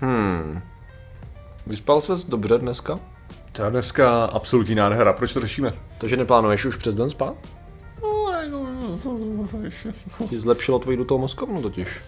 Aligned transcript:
Hmm. 0.00 0.62
Vyspal 1.66 2.00
ses 2.00 2.24
dobře 2.24 2.58
dneska? 2.58 2.98
To 3.52 3.62
je 3.62 3.70
dneska 3.70 4.24
absolutní 4.24 4.74
nádhera. 4.74 5.12
Proč 5.12 5.32
to 5.32 5.40
řešíme? 5.40 5.72
Takže 5.98 6.16
neplánuješ 6.16 6.64
už 6.64 6.76
přes 6.76 6.94
den 6.94 7.10
spát? 7.10 7.34
Ti 10.28 10.38
zlepšilo 10.38 10.78
tvoji 10.78 10.96
dutou 10.96 11.18
mozkovnu 11.18 11.62
totiž. 11.62 12.00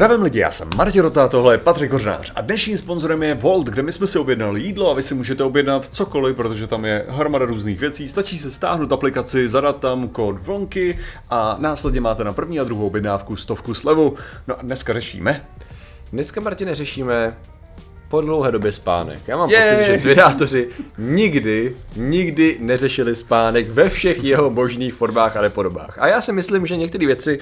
Zdravím 0.00 0.22
lidi, 0.22 0.38
já 0.38 0.50
jsem 0.50 0.68
Martin 0.76 1.02
Rota, 1.02 1.28
tohle 1.28 1.54
je 1.54 1.58
Patrik 1.58 1.90
Kořnář 1.90 2.32
a 2.34 2.40
dnešním 2.40 2.78
sponzorem 2.78 3.22
je 3.22 3.34
Volt, 3.34 3.66
kde 3.66 3.82
my 3.82 3.92
jsme 3.92 4.06
si 4.06 4.18
objednali 4.18 4.60
jídlo 4.60 4.90
a 4.90 4.94
vy 4.94 5.02
si 5.02 5.14
můžete 5.14 5.44
objednat 5.44 5.84
cokoliv, 5.84 6.36
protože 6.36 6.66
tam 6.66 6.84
je 6.84 7.04
hromada 7.08 7.44
různých 7.44 7.80
věcí. 7.80 8.08
Stačí 8.08 8.38
se 8.38 8.50
stáhnout 8.50 8.92
aplikaci, 8.92 9.48
zadat 9.48 9.80
tam 9.80 10.08
kód 10.08 10.38
VLONKY 10.38 10.98
a 11.30 11.56
následně 11.58 12.00
máte 12.00 12.24
na 12.24 12.32
první 12.32 12.60
a 12.60 12.64
druhou 12.64 12.86
objednávku 12.86 13.36
stovku 13.36 13.74
slevu. 13.74 14.14
No 14.48 14.58
a 14.58 14.62
dneska 14.62 14.92
řešíme. 14.92 15.46
Dneska, 16.12 16.40
Martine, 16.40 16.74
řešíme 16.74 17.36
po 18.08 18.20
dlouhé 18.20 18.52
době 18.52 18.72
spánek. 18.72 19.28
Já 19.28 19.36
mám 19.36 19.50
Jej! 19.50 19.76
pocit, 19.76 19.92
že 19.92 19.98
zvědátoři 19.98 20.68
nikdy, 20.98 21.76
nikdy 21.96 22.56
neřešili 22.60 23.16
spánek 23.16 23.68
ve 23.68 23.88
všech 23.88 24.24
jeho 24.24 24.50
možných 24.50 24.94
formách 24.94 25.36
a 25.36 25.42
nepodobách. 25.42 25.98
A 25.98 26.06
já 26.06 26.20
si 26.20 26.32
myslím, 26.32 26.66
že 26.66 26.76
některé 26.76 27.06
věci 27.06 27.38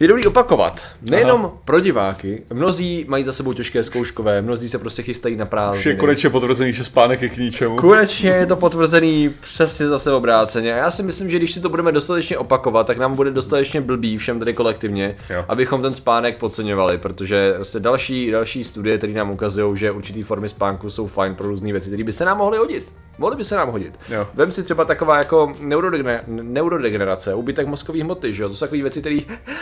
je 0.00 0.08
dobrý 0.08 0.26
opakovat. 0.26 0.82
Nejenom 1.02 1.40
Aha. 1.40 1.52
pro 1.64 1.80
diváky. 1.80 2.42
Mnozí 2.52 3.04
mají 3.08 3.24
za 3.24 3.32
sebou 3.32 3.52
těžké 3.52 3.82
zkouškové, 3.84 4.42
mnozí 4.42 4.68
se 4.68 4.78
prostě 4.78 5.02
chystají 5.02 5.36
na 5.36 5.44
Už 5.44 5.46
je 5.46 5.50
prázdniny. 5.50 5.96
konečně 5.98 6.30
potvrzený, 6.30 6.72
že 6.72 6.84
spánek 6.84 7.22
je 7.22 7.28
k 7.28 7.36
ničemu. 7.36 7.76
Konečně 7.76 8.30
je 8.30 8.46
to 8.46 8.56
potvrzený 8.56 9.30
přesně 9.40 9.86
zase 9.88 10.12
obráceně. 10.12 10.74
A 10.74 10.76
já 10.76 10.90
si 10.90 11.02
myslím, 11.02 11.30
že 11.30 11.36
když 11.38 11.52
si 11.54 11.60
to 11.60 11.68
budeme 11.68 11.92
dostatečně 11.92 12.38
opakovat, 12.38 12.86
tak 12.86 12.98
nám 12.98 13.14
bude 13.14 13.30
dostatečně 13.30 13.80
blbý 13.80 14.18
všem 14.18 14.38
tady 14.38 14.52
kolektivně, 14.54 15.16
Jo. 15.30 15.44
abychom 15.48 15.82
ten 15.82 15.94
spánek 15.94 16.36
podceňovali, 16.38 16.98
protože 16.98 17.52
prostě 17.54 17.80
další, 17.80 18.30
další 18.30 18.64
studie, 18.64 18.98
které 18.98 19.12
nám 19.12 19.30
ukazují, 19.30 19.76
že 19.76 19.90
určitý 19.90 20.22
formy 20.22 20.48
spánku 20.48 20.90
jsou 20.90 21.06
fajn 21.06 21.34
pro 21.34 21.48
různé 21.48 21.72
věci, 21.72 21.90
které 21.90 22.04
by 22.04 22.12
se 22.12 22.24
nám 22.24 22.38
mohly 22.38 22.58
hodit. 22.58 22.92
Mohly 23.18 23.36
by 23.36 23.44
se 23.44 23.56
nám 23.56 23.70
hodit. 23.70 23.98
Jo. 24.08 24.28
Vem 24.34 24.52
si 24.52 24.62
třeba 24.62 24.84
taková 24.84 25.18
jako 25.18 25.46
neurodegener- 25.60 26.22
neurodegenerace, 26.26 27.34
úbytek 27.34 27.66
mozkových 27.66 28.02
hmoty, 28.02 28.32
že 28.32 28.42
jo? 28.42 28.48
To 28.48 28.54
jsou 28.54 28.60
takové 28.66 28.82
věci, 28.82 29.00
které 29.00 29.18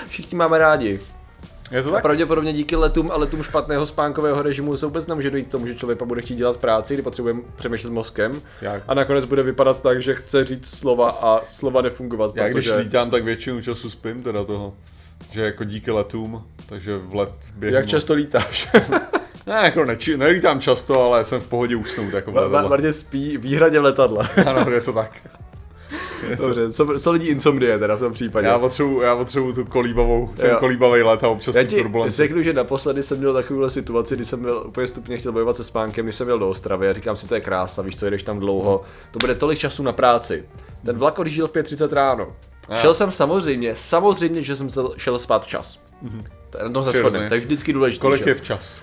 všichni 0.08 0.38
máme 0.38 0.58
rádi. 0.58 1.00
Je 1.70 1.82
to 1.82 1.88
A 1.88 1.92
tak? 1.92 2.02
pravděpodobně 2.02 2.52
díky 2.52 2.76
letům 2.76 3.10
a 3.10 3.16
letům 3.16 3.42
špatného 3.42 3.86
spánkového 3.86 4.42
režimu 4.42 4.76
se 4.76 4.86
vůbec 4.86 5.06
nemůže 5.06 5.30
dojít 5.30 5.48
k 5.48 5.50
tomu, 5.50 5.66
že 5.66 5.74
člověk 5.74 5.98
pak 5.98 6.08
bude 6.08 6.22
chtít 6.22 6.34
dělat 6.34 6.56
práci, 6.56 6.94
kdy 6.94 7.02
potřebuje 7.02 7.34
přemýšlet 7.56 7.90
mozkem 7.90 8.42
Jak? 8.60 8.82
a 8.88 8.94
nakonec 8.94 9.24
bude 9.24 9.42
vypadat 9.42 9.82
tak, 9.82 10.02
že 10.02 10.14
chce 10.14 10.44
říct 10.44 10.78
slova 10.78 11.10
a 11.10 11.40
slova 11.46 11.82
nefungovat. 11.82 12.36
Já 12.36 12.48
když 12.48 12.64
protože... 12.68 12.80
lítám, 12.80 13.10
tak 13.10 13.24
většinu 13.24 13.60
času 13.62 13.90
spím 13.90 14.22
teda 14.22 14.44
toho. 14.44 14.74
Že 15.30 15.42
jako 15.42 15.64
díky 15.64 15.90
letům, 15.90 16.46
takže 16.66 16.98
v 16.98 17.14
let 17.14 17.32
během... 17.54 17.74
Jak 17.76 17.86
často 17.86 18.14
lítáš? 18.14 18.68
Ne, 19.46 19.60
jako 19.64 19.84
neči, 19.84 20.16
nelítám 20.16 20.60
často, 20.60 21.02
ale 21.02 21.24
jsem 21.24 21.40
v 21.40 21.48
pohodě 21.48 21.76
usnout 21.76 22.12
jako 22.12 22.32
v 22.32 22.36
letadle. 22.36 22.92
Spí 22.92 23.38
výhradě 23.38 23.80
v 23.80 23.82
letadle. 23.82 24.28
Ano, 24.46 24.70
je 24.70 24.80
to 24.80 24.92
tak. 24.92 25.12
Dobře, 26.38 26.72
co, 26.72 26.98
co 27.00 27.12
lidí 27.12 27.26
insomnie 27.28 27.78
teda 27.78 27.94
v 27.94 27.98
tom 27.98 28.12
případě? 28.12 28.46
Já 28.46 28.58
potřebuji, 28.58 29.00
já 29.00 29.16
potřebuji 29.16 29.52
tu 29.52 29.64
kolíbavou, 29.64 30.30
ten 30.36 30.50
Jo. 30.50 30.56
kolíbavý 30.60 31.02
let 31.02 31.24
a 31.24 31.28
občas 31.28 31.54
Já 31.54 31.64
ti 31.64 31.76
turbulenci. 31.76 32.16
řeknu, 32.16 32.42
že 32.42 32.52
naposledy 32.52 33.02
jsem 33.02 33.18
měl 33.18 33.34
takovouhle 33.34 33.70
situaci, 33.70 34.16
kdy 34.16 34.24
jsem 34.24 34.42
byl 34.42 34.62
úplně 34.66 34.86
stupně 34.86 35.18
chtěl 35.18 35.32
bojovat 35.32 35.56
se 35.56 35.64
spánkem, 35.64 36.06
když 36.06 36.16
jsem 36.16 36.28
jel 36.28 36.38
do 36.38 36.48
Ostravy 36.48 36.88
a 36.88 36.92
říkám 36.92 37.16
si, 37.16 37.28
to 37.28 37.34
je 37.34 37.40
krása, 37.40 37.82
víš 37.82 37.96
co, 37.96 38.04
jedeš 38.04 38.22
tam 38.22 38.38
dlouho, 38.38 38.82
to 39.10 39.18
bude 39.18 39.34
tolik 39.34 39.58
času 39.58 39.82
na 39.82 39.92
práci. 39.92 40.44
Ten 40.84 40.96
vlak 40.98 41.18
odjížděl 41.18 41.48
v 41.48 41.52
5.30 41.52 41.92
ráno. 41.92 42.36
A. 42.68 42.76
Šel 42.76 42.94
jsem 42.94 43.12
samozřejmě, 43.12 43.74
samozřejmě, 43.76 44.42
že 44.42 44.56
jsem 44.56 44.70
se- 44.70 44.80
šel 44.96 45.18
spát 45.18 45.44
včas. 45.44 45.78
To 46.50 46.58
je 46.58 46.64
na 46.64 46.70
tom 46.70 46.82
se 46.82 46.90
shodneme, 46.90 47.28
to 47.28 47.34
je 47.34 47.40
vždycky 47.40 47.72
důležité. 47.72 48.00
Kolik 48.00 48.26
je 48.26 48.34
včas? 48.34 48.82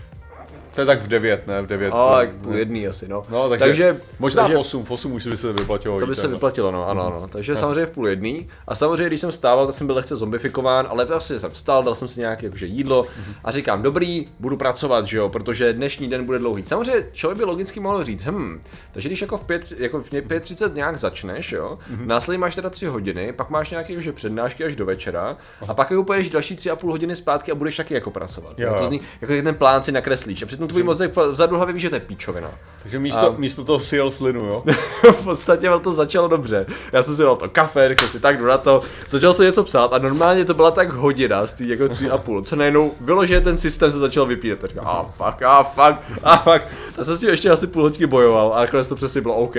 To 0.75 0.81
je 0.81 0.85
tak 0.85 1.01
v 1.01 1.07
9, 1.07 1.47
ne? 1.47 1.61
V 1.61 1.67
9. 1.67 1.91
A, 1.91 2.17
tak 2.17 2.29
půl 2.29 2.55
jedný 2.55 2.87
asi, 2.87 3.07
no. 3.07 3.23
No, 3.29 3.49
takže, 3.49 3.65
takže 3.65 3.97
možná 4.19 4.43
takže, 4.43 4.55
v 4.55 4.59
8, 4.59 4.85
v 4.85 4.91
8 4.91 5.11
už 5.11 5.27
by 5.27 5.37
se 5.37 5.53
vyplatilo 5.53 5.99
To 5.99 6.07
by 6.07 6.15
se 6.15 6.27
vyplatilo, 6.27 6.71
no, 6.71 6.87
ano, 6.87 7.07
ano. 7.07 7.27
Takže 7.27 7.55
samozřejmě 7.55 7.85
v 7.85 7.89
půl 7.89 8.07
jedný. 8.07 8.47
A 8.67 8.75
samozřejmě, 8.75 9.07
když 9.07 9.21
jsem 9.21 9.31
stával, 9.31 9.65
tak 9.65 9.75
jsem 9.75 9.87
byl 9.87 9.95
lehce 9.95 10.15
zombifikován, 10.15 10.87
ale 10.89 11.05
vlastně 11.05 11.39
jsem 11.39 11.51
vstal, 11.51 11.83
dal 11.83 11.95
jsem 11.95 12.07
si 12.07 12.19
nějaké 12.19 12.45
jakože 12.45 12.65
jídlo 12.65 13.05
a 13.43 13.51
říkám, 13.51 13.81
dobrý, 13.81 14.27
budu 14.39 14.57
pracovat, 14.57 15.05
že 15.05 15.17
jo, 15.17 15.29
protože 15.29 15.73
dnešní 15.73 16.07
den 16.07 16.25
bude 16.25 16.39
dlouhý. 16.39 16.63
Samozřejmě 16.63 17.05
člověk 17.11 17.37
by 17.37 17.43
logicky 17.43 17.79
mohl 17.79 18.03
říct, 18.03 18.25
hm, 18.25 18.61
takže 18.91 19.09
když 19.09 19.21
jako 19.21 19.37
v 19.37 19.43
5, 19.43 19.71
jako 19.77 20.01
v 20.01 20.11
5.30 20.11 20.73
nějak 20.75 20.97
začneš, 20.97 21.51
jo, 21.51 21.79
následně 22.05 22.37
máš 22.39 22.55
teda 22.55 22.69
3 22.69 22.85
hodiny, 22.85 23.33
pak 23.33 23.49
máš 23.49 23.69
nějaké 23.69 23.93
jakože 23.93 24.11
přednášky 24.13 24.63
až 24.63 24.75
do 24.75 24.85
večera 24.85 25.37
a 25.67 25.73
pak 25.73 25.91
jako 25.91 26.03
pojedeš 26.03 26.29
další 26.29 26.55
3,5 26.55 26.89
hodiny 26.89 27.15
zpátky 27.15 27.51
a 27.51 27.55
budeš 27.55 27.77
taky 27.77 27.93
jako 27.93 28.11
pracovat. 28.11 28.59
Jo. 28.59 28.75
To 28.77 28.87
zní, 28.87 29.01
jako 29.21 29.33
ten 29.43 29.55
plán 29.55 29.83
si 29.83 29.91
nakreslíš 29.91 30.41
a 30.41 30.45
přitom 30.45 30.67
tvůj 30.69 30.83
mozek 30.83 31.11
vzadu 31.31 31.55
hlavě 31.55 31.73
ví, 31.73 31.81
že 31.81 31.89
to 31.89 31.95
je 31.95 31.99
píčovina. 31.99 32.51
Takže 32.83 32.99
místo, 32.99 33.35
místo 33.37 33.63
toho 33.63 33.79
si 33.79 33.95
jel 33.95 34.11
slinu, 34.11 34.45
jo? 34.45 34.63
v 35.11 35.23
podstatě 35.23 35.69
to 35.83 35.93
začalo 35.93 36.27
dobře. 36.27 36.65
Já 36.93 37.03
jsem 37.03 37.15
si 37.15 37.21
dal 37.23 37.35
to 37.35 37.49
kafe, 37.49 37.87
řekl 37.87 38.01
jsem 38.01 38.09
si 38.09 38.19
tak, 38.19 38.37
jdu 38.37 38.45
na 38.45 38.57
to, 38.57 38.81
začal 39.09 39.33
jsem 39.33 39.45
něco 39.45 39.63
psát 39.63 39.93
a 39.93 39.97
normálně 39.97 40.45
to 40.45 40.53
byla 40.53 40.71
tak 40.71 40.93
hodina 40.93 41.47
z 41.47 41.53
tý 41.53 41.69
jako 41.69 41.89
tři 41.89 42.09
a 42.09 42.17
půl, 42.17 42.41
co 42.41 42.55
najednou 42.55 42.91
vyloženě 43.01 43.41
ten 43.41 43.57
systém 43.57 43.91
se 43.91 43.97
začal 43.99 44.25
vypínat. 44.25 44.59
Tak 44.59 44.71
a 44.79 45.03
fuck, 45.03 45.41
a 45.41 45.63
fuck, 45.63 45.99
a 46.23 46.37
fuck. 46.37 46.61
Tak 46.95 47.05
jsem 47.05 47.17
si 47.17 47.25
ještě 47.27 47.49
asi 47.49 47.67
půl 47.67 47.83
hodiny 47.83 48.07
bojoval 48.07 48.53
a 48.53 48.59
nakonec 48.59 48.87
to 48.87 48.95
přesně 48.95 49.21
bylo 49.21 49.35
OK. 49.35 49.55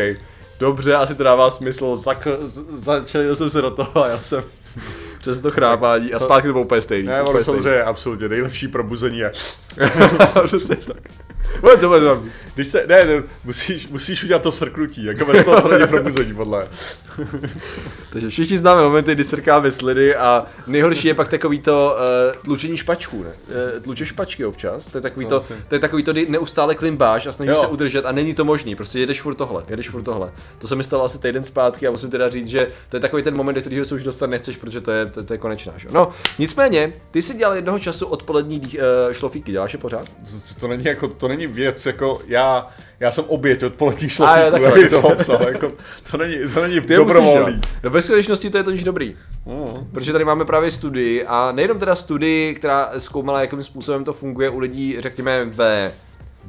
Dobře, 0.60 0.94
asi 0.94 1.14
to 1.14 1.22
dává 1.24 1.50
smysl, 1.50 1.94
Zak- 1.96 2.36
z- 2.42 2.64
začal 2.84 3.34
jsem 3.36 3.50
se 3.50 3.62
do 3.62 3.70
toho 3.70 4.04
a 4.04 4.08
já 4.08 4.18
jsem 4.18 4.42
přes 5.20 5.40
to 5.40 5.50
chrápání 5.50 6.14
a 6.14 6.20
zpátky 6.20 6.46
to 6.48 6.52
bylo 6.52 6.64
úplně 6.64 6.80
stejný. 6.80 7.08
Ne, 7.08 7.22
ono 7.22 7.40
samozřejmě 7.40 7.82
absolutně 7.82 8.28
nejlepší 8.28 8.68
probuzení 8.68 9.18
je, 9.18 9.32
Přesně 10.44 10.76
tak. 10.76 10.96
To 11.80 11.88
bude 11.88 12.00
dobrý. 12.00 12.30
když 12.54 12.68
se, 12.68 12.84
ne, 12.86 13.04
ne 13.04 13.22
musíš, 13.44 13.88
musíš 13.88 14.24
udělat 14.24 14.42
to 14.42 14.52
srknutí, 14.52 15.04
jako 15.04 15.24
bez 15.24 15.44
toho 15.44 15.60
to 15.60 15.68
není 15.68 15.86
probuzení, 15.86 16.34
podle. 16.34 16.68
Takže 18.12 18.28
všichni 18.30 18.58
známe 18.58 18.82
momenty, 18.82 19.14
kdy 19.14 19.24
srkáme 19.24 19.70
sliny 19.70 20.14
a 20.14 20.46
nejhorší 20.66 21.08
je 21.08 21.14
pak 21.14 21.28
takový 21.28 21.58
to 21.60 21.96
uh, 21.96 22.42
tlučení 22.42 22.76
špačků, 22.76 23.22
ne? 23.22 23.30
Uh, 23.74 23.80
tlučeš 23.80 24.08
špačky 24.08 24.44
občas, 24.44 24.86
to 24.86 24.98
je 24.98 25.02
takový 25.02 25.26
to, 25.26 25.36
asi. 25.36 25.54
to 25.68 25.74
je 25.74 25.78
takový 25.78 26.02
to, 26.02 26.12
kdy 26.12 26.26
neustále 26.28 26.74
klimbáš 26.74 27.26
a 27.26 27.32
snažíš 27.32 27.54
Jo. 27.54 27.60
se 27.60 27.66
udržet 27.66 28.06
a 28.06 28.12
není 28.12 28.34
to 28.34 28.44
možný, 28.44 28.76
prostě 28.76 29.00
jedeš 29.00 29.20
furt 29.20 29.34
tohle, 29.34 29.64
jedeš 29.68 29.88
furt 29.88 30.02
tohle. 30.02 30.32
To 30.58 30.68
se 30.68 30.74
mi 30.76 30.84
stalo 30.84 31.04
asi 31.04 31.18
týden 31.18 31.44
zpátky 31.44 31.86
a 31.86 31.90
musím 31.90 32.10
teda 32.10 32.30
říct, 32.30 32.48
že 32.48 32.68
to 32.88 32.96
je 32.96 33.00
takový 33.00 33.22
ten 33.22 33.36
moment, 33.36 33.54
do 33.54 33.60
kterého 33.60 33.84
se 33.84 33.94
už 33.94 34.02
dostat 34.02 34.30
nechceš, 34.30 34.56
protože 34.56 34.80
to 34.80 34.90
je, 34.90 35.06
to, 35.06 35.24
to 35.24 35.32
je 35.34 35.38
konečná, 35.38 35.72
že? 35.76 35.88
No, 35.90 36.10
nicméně, 36.38 36.92
ty 37.10 37.22
jsi 37.22 37.34
dělal 37.34 37.56
jednoho 37.56 37.78
času 37.78 38.06
odpolední 38.06 38.60
uh, 38.60 39.12
šlofíky, 39.12 39.52
děláš 39.52 39.72
je 39.72 39.78
pořád? 39.78 40.08
To, 40.08 40.60
to, 40.60 40.68
není 40.68 40.84
jako, 40.84 41.08
to 41.08 41.28
není 41.28 41.39
věc, 41.46 41.86
jako 41.86 42.20
já, 42.26 42.68
já 43.00 43.12
jsem 43.12 43.24
oběť 43.28 43.62
od 43.62 43.74
poletí 43.74 44.08
šlofíku, 44.08 44.66
abych 44.66 44.90
to 44.90 45.02
obsal, 45.02 45.42
jako, 45.48 45.72
to 46.10 46.16
není, 46.16 46.36
to 46.54 46.62
není 46.62 46.74
Ty 46.74 46.80
musíš 46.80 46.96
dobrovolný. 46.96 47.52
dělat. 47.52 47.66
No 47.84 47.90
ve 47.90 48.02
skutečnosti 48.02 48.50
to 48.50 48.56
je 48.56 48.62
totiž 48.64 48.84
dobrý. 48.84 49.16
Mm. 49.46 49.86
Protože 49.92 50.12
tady 50.12 50.24
máme 50.24 50.44
právě 50.44 50.70
studii 50.70 51.24
a 51.24 51.52
nejenom 51.52 51.78
teda 51.78 51.94
studii, 51.94 52.54
která 52.54 52.90
zkoumala, 52.98 53.40
jakým 53.40 53.62
způsobem 53.62 54.04
to 54.04 54.12
funguje 54.12 54.50
u 54.50 54.58
lidí, 54.58 54.96
řekněme, 54.98 55.44
ve 55.44 55.92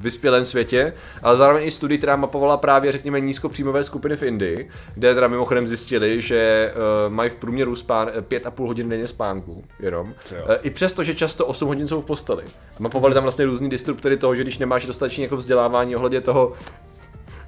vyspělém 0.02 0.46
světě, 0.46 0.94
ale 1.24 1.38
zároveň 1.38 1.68
i 1.68 1.72
studii, 1.72 1.98
která 1.98 2.16
mapovala 2.16 2.58
právě, 2.58 2.92
řekněme, 2.92 3.20
nízkopříjmové 3.20 3.84
skupiny 3.84 4.16
v 4.16 4.24
Indii, 4.24 4.70
kde 4.94 5.14
teda 5.14 5.28
mimochodem 5.28 5.68
zjistili, 5.68 6.22
že 6.22 6.74
uh, 6.76 7.14
mají 7.14 7.30
v 7.30 7.36
průměru 7.36 7.76
spán, 7.76 8.10
eh, 8.14 8.22
pět 8.22 8.46
a 8.46 8.52
půl 8.52 8.68
hodin 8.68 8.90
denně 8.90 9.08
spánku, 9.08 9.64
jenom. 9.80 10.14
Jo. 10.32 10.44
Uh, 10.50 10.56
I 10.62 10.70
přesto, 10.70 11.04
že 11.04 11.16
často 11.16 11.46
8 11.46 11.68
hodin 11.68 11.88
jsou 11.88 12.02
v 12.02 12.06
posteli. 12.06 12.44
A 12.78 12.80
mapovali 12.80 13.14
tam 13.14 13.24
vlastně 13.24 13.46
různý 13.46 13.70
disruptory 13.70 14.18
toho, 14.18 14.36
že 14.36 14.44
když 14.44 14.58
nemáš 14.58 14.86
dostatečně 14.86 15.24
jako 15.24 15.38
vzdělávání 15.38 15.96
ohledně 15.96 16.22
toho, 16.22 16.54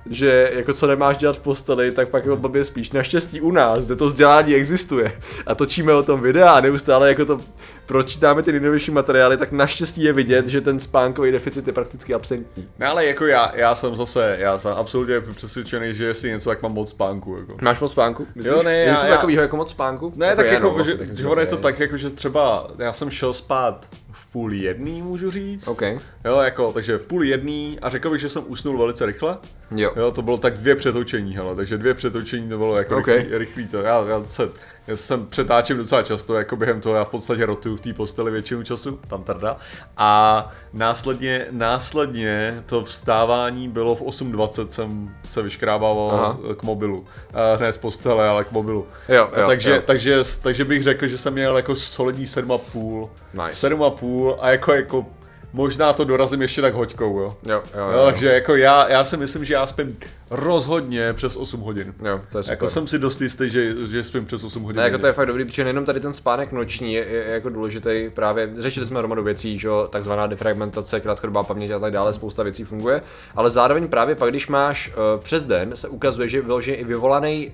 že 0.09 0.51
jako 0.53 0.73
co 0.73 0.87
nemáš 0.87 1.17
dělat 1.17 1.37
v 1.37 1.39
posteli, 1.39 1.91
tak 1.91 2.09
pak 2.09 2.23
jako 2.23 2.37
blbě 2.37 2.63
spíš. 2.63 2.91
Naštěstí 2.91 3.41
u 3.41 3.51
nás, 3.51 3.85
kde 3.85 3.95
to 3.95 4.07
vzdělání 4.07 4.55
existuje 4.55 5.19
a 5.45 5.55
točíme 5.55 5.93
o 5.93 6.03
tom 6.03 6.21
videa 6.21 6.51
a 6.51 6.61
neustále 6.61 7.07
jako 7.07 7.25
to 7.25 7.39
pročítáme 7.85 8.43
ty 8.43 8.51
nejnovější 8.51 8.91
materiály, 8.91 9.37
tak 9.37 9.51
naštěstí 9.51 10.03
je 10.03 10.13
vidět, 10.13 10.47
že 10.47 10.61
ten 10.61 10.79
spánkový 10.79 11.31
deficit 11.31 11.67
je 11.67 11.73
prakticky 11.73 12.13
absentní. 12.13 12.67
Ne, 12.79 12.87
ale 12.87 13.05
jako 13.05 13.25
já, 13.25 13.51
já 13.55 13.75
jsem 13.75 13.95
zase, 13.95 14.35
já 14.39 14.57
jsem 14.57 14.71
absolutně 14.71 15.21
přesvědčený, 15.21 15.93
že 15.93 16.05
jestli 16.05 16.29
něco, 16.29 16.49
tak 16.49 16.61
mám 16.61 16.73
moc 16.73 16.89
spánku, 16.89 17.37
jako. 17.37 17.57
Máš 17.61 17.79
moc 17.79 17.91
spánku? 17.91 18.27
Myslíš? 18.35 18.53
Jo, 18.55 18.63
ne, 18.63 18.77
já- 18.77 18.91
něco 18.91 19.05
já- 19.05 19.11
takového 19.15 19.41
jako 19.41 19.57
moc 19.57 19.69
spánku? 19.69 20.13
Ne, 20.15 20.35
tak 20.35 20.45
je, 20.45 20.53
jako, 20.53 20.67
no, 20.67 20.73
vlastně, 20.73 20.91
že, 20.91 20.97
tak 20.97 21.11
že 21.17 21.27
ono 21.27 21.41
je 21.41 21.47
to 21.47 21.57
tak, 21.57 21.79
jako, 21.79 21.97
že 21.97 22.09
třeba 22.09 22.67
já 22.79 22.93
jsem 22.93 23.09
šel 23.09 23.33
spát 23.33 23.87
v 24.11 24.31
půl 24.31 24.53
jedný, 24.53 25.01
můžu 25.01 25.31
říct. 25.31 25.67
OK. 25.67 25.81
Jo, 26.25 26.39
jako, 26.41 26.73
takže 26.73 26.97
v 26.97 27.01
půl 27.07 27.23
jedný 27.23 27.77
a 27.81 27.89
řekl 27.89 28.09
bych, 28.09 28.21
že 28.21 28.29
jsem 28.29 28.43
usnul 28.47 28.77
velice 28.77 29.05
rychle. 29.05 29.37
Jo. 29.75 29.91
Jo, 29.95 30.11
to 30.11 30.21
bylo 30.21 30.37
tak 30.37 30.53
dvě 30.53 30.75
přetočení, 30.75 31.35
hele, 31.35 31.55
takže 31.55 31.77
dvě 31.77 31.93
přetočení 31.93 32.49
to 32.49 32.57
bylo 32.57 32.77
jako 32.77 32.97
OK. 32.97 33.07
rychlý, 33.07 33.37
rychlý 33.37 33.67
to. 33.67 33.77
Já, 33.81 34.05
já, 34.09 34.23
se, 34.25 34.49
Já 34.87 34.95
jsem 34.95 35.25
přetáčím 35.25 35.77
docela 35.77 36.03
často, 36.03 36.35
jako 36.35 36.55
během 36.55 36.81
toho 36.81 36.95
já 36.95 37.03
v 37.03 37.09
podstatě 37.09 37.45
rotuju 37.45 37.75
v 37.75 37.79
té 37.79 37.93
posteli 37.93 38.31
většinu 38.31 38.63
času, 38.63 38.99
tam 39.07 39.23
tarda. 39.23 39.57
A 39.97 40.51
následně, 40.73 41.45
následně 41.51 42.63
to 42.65 42.83
vstávání 42.83 43.69
bylo 43.69 43.95
v 43.95 44.01
8.20 44.01 44.67
jsem 44.67 45.15
se 45.25 45.41
vyškrábával 45.41 46.11
Aha. 46.11 46.37
k 46.57 46.63
mobilu. 46.63 47.05
A 47.33 47.57
ne 47.59 47.73
z 47.73 47.77
postele, 47.77 48.27
ale 48.27 48.43
k 48.43 48.51
mobilu. 48.51 48.87
Jo, 49.09 49.29
jo, 49.37 49.47
takže, 49.47 49.71
jo. 49.71 49.81
Takže, 49.85 50.21
takže 50.41 50.65
bych 50.65 50.83
řekl, 50.83 51.07
že 51.07 51.17
jsem 51.17 51.33
měl 51.33 51.57
jako 51.57 51.75
solidní 51.75 52.25
7,5. 52.25 53.09
Nice. 53.45 53.69
7,5 53.69 54.37
a 54.39 54.49
jako, 54.49 54.73
jako 54.73 55.05
možná 55.53 55.93
to 55.93 56.03
dorazím 56.03 56.41
ještě 56.41 56.61
tak 56.61 56.73
hoďkou, 56.73 57.19
jo. 57.19 57.37
Jo, 57.49 57.61
jo, 57.75 57.81
jo, 57.81 57.91
jo. 57.91 58.05
Takže 58.05 58.27
jako 58.27 58.55
já, 58.55 58.91
já 58.91 59.03
si 59.03 59.17
myslím, 59.17 59.45
že 59.45 59.53
já 59.53 59.67
spím 59.67 59.97
rozhodně 60.33 61.13
přes 61.13 61.37
8 61.37 61.61
hodin. 61.61 61.93
Jo, 62.05 62.21
to 62.31 62.37
je 62.37 62.43
super. 62.43 62.53
Jako 62.53 62.69
jsem 62.69 62.87
si 62.87 62.99
dost 62.99 63.21
jistý, 63.21 63.49
že, 63.49 63.87
že 63.87 64.03
spím 64.03 64.25
přes 64.25 64.43
8 64.43 64.63
hodin. 64.63 64.77
Ne, 64.77 64.83
jako 64.83 64.97
to 64.97 65.07
je 65.07 65.13
fakt 65.13 65.27
dobrý, 65.27 65.45
protože 65.45 65.63
nejenom 65.63 65.85
tady 65.85 65.99
ten 65.99 66.13
spánek 66.13 66.51
noční 66.51 66.93
je, 66.93 67.05
je, 67.05 67.23
jako 67.27 67.49
důležitý 67.49 68.09
právě, 68.13 68.49
řešili 68.57 68.85
jsme 68.85 68.99
hromadu 68.99 69.23
věcí, 69.23 69.59
že 69.59 69.67
jo, 69.67 69.87
takzvaná 69.91 70.27
defragmentace, 70.27 70.99
krátkodobá 70.99 71.43
paměť 71.43 71.71
a 71.71 71.79
tak 71.79 71.93
dále, 71.93 72.13
spousta 72.13 72.43
věcí 72.43 72.63
funguje, 72.63 73.01
ale 73.35 73.49
zároveň 73.49 73.87
právě 73.87 74.15
pak, 74.15 74.29
když 74.29 74.47
máš 74.47 74.87
uh, 74.87 75.21
přes 75.21 75.45
den, 75.45 75.75
se 75.75 75.87
ukazuje, 75.87 76.27
že 76.27 76.41
vyloženě 76.41 76.77
i 76.77 76.83
vyvolaný, 76.83 77.51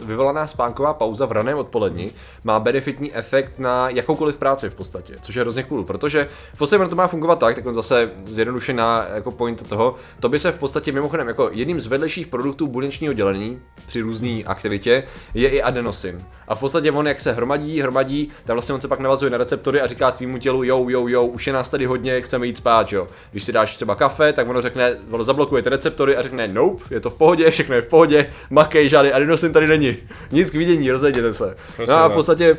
uh, 0.00 0.06
vyvolaná 0.06 0.46
spánková 0.46 0.94
pauza 0.94 1.26
v 1.26 1.32
raném 1.32 1.58
odpolední 1.58 2.10
má 2.44 2.60
benefitní 2.60 3.14
efekt 3.14 3.58
na 3.58 3.88
jakoukoliv 3.88 4.38
práci 4.38 4.70
v 4.70 4.74
podstatě, 4.74 5.14
což 5.20 5.34
je 5.34 5.42
hrozně 5.42 5.62
cool, 5.62 5.84
protože 5.84 6.28
v 6.54 6.58
podstatě 6.58 6.86
to 6.86 6.96
má 6.96 7.06
fungovat 7.06 7.38
tak, 7.38 7.54
tak 7.54 7.66
on 7.66 7.74
zase 7.74 8.10
zjednodušená 8.26 9.06
jako 9.14 9.30
point 9.30 9.68
toho, 9.68 9.94
to 10.20 10.28
by 10.28 10.38
se 10.38 10.52
v 10.52 10.58
podstatě 10.58 10.92
mimochodem 10.92 11.28
jako 11.28 11.50
jedním 11.52 11.80
z 11.80 11.91
vedlejších 11.92 12.26
produktů 12.26 12.66
buněčního 12.66 13.12
dělení 13.12 13.60
při 13.86 14.00
různé 14.00 14.42
aktivitě 14.46 15.04
je 15.34 15.48
i 15.48 15.62
adenosin. 15.62 16.18
A 16.48 16.54
v 16.54 16.60
podstatě 16.60 16.92
on, 16.92 17.06
jak 17.06 17.20
se 17.20 17.32
hromadí, 17.32 17.80
hromadí, 17.80 18.28
tak 18.44 18.54
vlastně 18.54 18.74
on 18.74 18.80
se 18.80 18.88
pak 18.88 19.00
navazuje 19.00 19.30
na 19.30 19.38
receptory 19.38 19.80
a 19.80 19.86
říká 19.86 20.10
tvýmu 20.10 20.38
tělu, 20.38 20.62
jo, 20.62 20.86
jo, 20.88 21.08
jo, 21.08 21.24
už 21.24 21.46
je 21.46 21.52
nás 21.52 21.70
tady 21.70 21.84
hodně, 21.84 22.20
chceme 22.20 22.46
jít 22.46 22.56
spát, 22.56 22.92
jo. 22.92 23.06
Když 23.30 23.44
si 23.44 23.52
dáš 23.52 23.76
třeba 23.76 23.94
kafe, 23.94 24.32
tak 24.32 24.48
ono 24.48 24.62
řekne, 24.62 24.96
ono 25.10 25.24
zablokuje 25.24 25.62
ty 25.62 25.68
receptory 25.68 26.16
a 26.16 26.22
řekne, 26.22 26.48
nope, 26.48 26.84
je 26.90 27.00
to 27.00 27.10
v 27.10 27.14
pohodě, 27.14 27.50
všechno 27.50 27.74
je 27.74 27.82
v 27.82 27.88
pohodě, 27.88 28.30
makej, 28.50 28.88
žádný 28.88 29.12
adenosin 29.12 29.52
tady 29.52 29.66
není. 29.66 29.96
Nic 30.30 30.50
k 30.50 30.54
vidění, 30.54 30.90
rozejděte 30.90 31.34
se. 31.34 31.56
No 31.88 31.94
a 31.94 32.08
v 32.08 32.14
podstatě 32.14 32.56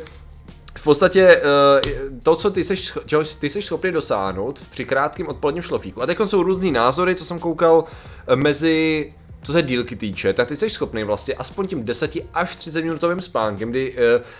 v 0.78 0.84
podstatě 0.84 1.42
to, 2.22 2.36
co 2.36 2.50
ty 2.50 2.64
seš, 2.64 2.98
čeho 3.06 3.22
ty 3.38 3.48
jsi 3.48 3.62
schopný 3.62 3.92
dosáhnout 3.92 4.62
při 4.70 4.84
krátkém 4.84 5.28
odpoledním 5.28 5.62
šlofíku, 5.62 6.02
a 6.02 6.06
teď 6.06 6.18
jsou 6.24 6.42
různý 6.42 6.72
názory, 6.72 7.14
co 7.14 7.24
jsem 7.24 7.38
koukal 7.38 7.84
mezi 8.34 9.12
co 9.44 9.52
se 9.52 9.62
dílky 9.62 9.96
týče, 9.96 10.32
tak 10.32 10.48
ty 10.48 10.56
jsi 10.56 10.70
schopný 10.70 11.04
vlastně 11.04 11.34
aspoň 11.34 11.66
tím 11.66 11.84
10 11.84 12.16
až 12.34 12.56
30 12.56 12.82
minutovým 12.82 13.20
spánkem, 13.20 13.70
kdy 13.70 13.92
uh, 13.92 13.98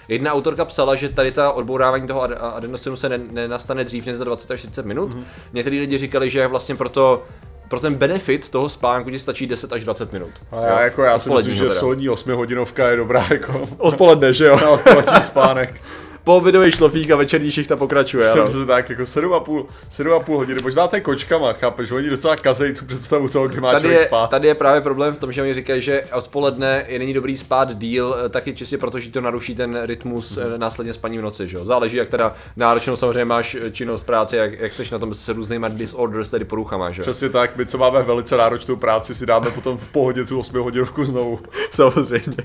jedna 0.09 0.33
autorka 0.33 0.65
psala, 0.65 0.95
že 0.95 1.09
tady 1.09 1.33
ta 1.33 1.53
odbourávání 1.53 2.07
toho 2.07 2.23
ad- 2.23 2.39
adenosinu 2.41 2.97
se 2.97 3.09
nenastane 3.09 3.85
dřív 3.85 4.07
než 4.07 4.17
za 4.17 4.25
20 4.25 4.51
až 4.51 4.61
30 4.61 4.87
minut. 4.87 5.15
Mm-hmm. 5.15 5.25
Někteří 5.53 5.79
lidi 5.79 5.99
říkali, 5.99 6.31
že 6.31 6.47
vlastně 6.47 6.75
proto 6.75 7.23
pro 7.69 7.81
ten 7.81 7.95
benefit 7.95 8.49
toho 8.49 8.69
spánku 8.69 9.11
ti 9.11 9.19
stačí 9.19 9.47
10 9.47 9.73
až 9.73 9.85
20 9.85 10.13
minut. 10.13 10.31
A 10.53 10.61
já, 10.61 10.81
jako 10.81 11.03
já 11.03 11.19
si 11.19 11.31
myslím, 11.31 11.55
že 11.55 11.71
solidní 11.71 12.09
8 12.09 12.33
hodinovka 12.33 12.89
je 12.89 12.97
dobrá 12.97 13.27
jako 13.31 13.69
odpoledne, 13.79 14.33
že 14.35 14.47
jo? 14.47 14.57
Na 14.57 14.71
odpolední 14.71 15.23
spánek 15.23 15.75
poobědový 16.25 16.71
šlofík 16.71 17.11
a 17.11 17.17
večerní 17.17 17.51
šichta 17.51 17.77
pokračuje. 17.77 18.33
Jsem 18.33 18.49
se 18.49 18.67
tak 18.67 18.91
jako 18.91 19.03
7,5, 19.03 19.67
7,5 19.91 20.37
hodiny, 20.37 20.61
možná 20.63 20.87
to 20.87 20.97
je 20.97 21.01
kočkama, 21.01 21.53
chápeš, 21.53 21.91
oni 21.91 22.11
docela 22.11 22.37
kazejí 22.37 22.75
tu 22.75 22.85
představu 22.85 23.29
toho, 23.29 23.49
kdy 23.49 23.61
má 23.61 23.71
tady 23.71 23.81
člověk 23.81 24.01
je, 24.01 24.07
spát. 24.07 24.31
Tady 24.31 24.49
je 24.49 24.55
právě 24.55 24.81
problém 24.81 25.15
v 25.15 25.19
tom, 25.19 25.33
že 25.33 25.43
oni 25.43 25.55
říkají, 25.55 25.83
že 25.83 26.05
odpoledne 26.13 26.85
je 26.89 26.99
není 26.99 27.15
dobrý 27.15 27.37
spát 27.37 27.79
díl, 27.79 28.17
eh, 28.27 28.29
taky 28.29 28.55
čistě 28.55 28.79
proto, 28.79 28.99
že 28.99 29.11
to 29.11 29.21
naruší 29.21 29.55
ten 29.55 29.79
rytmus 29.83 30.37
mm. 30.37 30.61
následně 30.61 30.93
spaní 30.93 31.19
v 31.19 31.23
noci, 31.23 31.49
že 31.49 31.57
jo. 31.57 31.65
Záleží, 31.65 31.97
jak 31.97 32.09
teda 32.09 32.35
náročnou 32.57 32.97
samozřejmě 32.97 33.25
máš 33.25 33.55
eh, 33.55 33.71
činnost 33.71 34.03
práce, 34.03 34.37
jak, 34.37 34.61
jak 34.61 34.73
jsi 34.73 34.93
na 34.93 34.99
tom 34.99 35.15
se 35.15 35.33
různýma 35.33 35.69
disorders, 35.69 36.31
tedy 36.31 36.45
poruchama, 36.45 36.91
že 36.91 37.01
jo. 37.01 37.03
Přesně 37.03 37.29
tak, 37.29 37.57
my 37.57 37.67
co 37.67 37.79
máme 37.79 38.03
velice 38.03 38.37
náročnou 38.37 38.77
práci, 38.77 39.15
si 39.15 39.27
dáme 39.27 39.51
potom 39.51 39.79
v 39.79 39.89
pohodě 39.89 40.25
tu 40.25 40.41
8 40.41 40.59
hodinovku 40.59 41.05
znovu. 41.05 41.41
samozřejmě. 41.71 42.37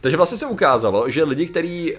Takže 0.00 0.16
vlastně 0.16 0.38
se 0.38 0.46
ukázalo, 0.46 1.10
že 1.10 1.24
lidi, 1.24 1.46
kteří 1.46 1.94
uh, 1.94 1.98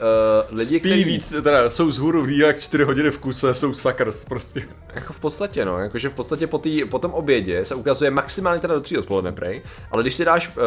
lidi, 0.57 0.65
Spí 0.65 0.79
který... 0.79 1.03
víc, 1.07 1.35
teda 1.43 1.69
jsou 1.69 1.91
z 1.91 1.97
hůru 1.97 2.23
v 2.25 2.39
jak 2.39 2.59
4 2.59 2.83
hodiny 2.83 3.09
v 3.09 3.17
kuse, 3.17 3.53
jsou 3.53 3.73
suckers 3.73 4.25
prostě. 4.25 4.63
Jako 4.95 5.13
v 5.13 5.19
podstatě, 5.19 5.65
no, 5.65 5.79
jakože 5.79 6.09
v 6.09 6.13
podstatě 6.13 6.47
po, 6.47 6.57
tý, 6.57 6.85
po 6.85 6.99
tom 6.99 7.11
obědě 7.11 7.65
se 7.65 7.75
ukazuje 7.75 8.11
maximálně 8.11 8.59
teda 8.59 8.73
do 8.73 8.81
3 8.81 8.97
odpoledne 8.97 9.31
prej, 9.31 9.61
ale 9.91 10.03
když 10.03 10.15
si 10.15 10.25
dáš 10.25 10.47
uh, 10.47 10.63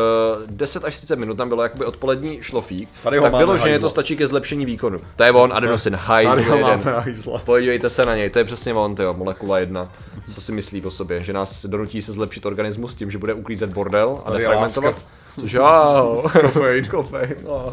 10 0.46 0.84
až 0.84 0.96
30 0.96 1.18
minut, 1.18 1.36
tam 1.36 1.48
bylo 1.48 1.62
jakoby 1.62 1.84
odpolední 1.84 2.38
šlofík, 2.42 2.88
Tady 3.02 3.20
tak 3.20 3.34
vyloženě 3.34 3.78
to 3.78 3.88
stačí 3.88 4.16
ke 4.16 4.26
zlepšení 4.26 4.66
výkonu. 4.66 4.98
To 5.16 5.24
je 5.24 5.32
on, 5.32 5.52
adenosin, 5.52 5.96
hajzl 5.96 6.54
jeden. 6.54 6.82
Podívejte 7.44 7.90
se 7.90 8.02
na 8.02 8.16
něj, 8.16 8.30
to 8.30 8.38
je 8.38 8.44
přesně 8.44 8.74
on, 8.74 8.94
tyjo, 8.94 9.14
molekula 9.14 9.58
jedna. 9.58 9.92
Co 10.34 10.40
si 10.40 10.52
myslí 10.52 10.82
o 10.82 10.90
sobě, 10.90 11.22
že 11.22 11.32
nás 11.32 11.66
donutí 11.66 12.02
se 12.02 12.12
zlepšit 12.12 12.46
organismus 12.46 12.94
tím, 12.94 13.10
že 13.10 13.18
bude 13.18 13.34
uklízet 13.34 13.70
bordel 13.70 14.20
a 14.24 14.30
defragmentovat? 14.30 14.96
Což 15.40 15.54
wow. 15.54 16.32
Kofein. 16.40 16.84
Kofein, 16.84 17.36
no. 17.44 17.70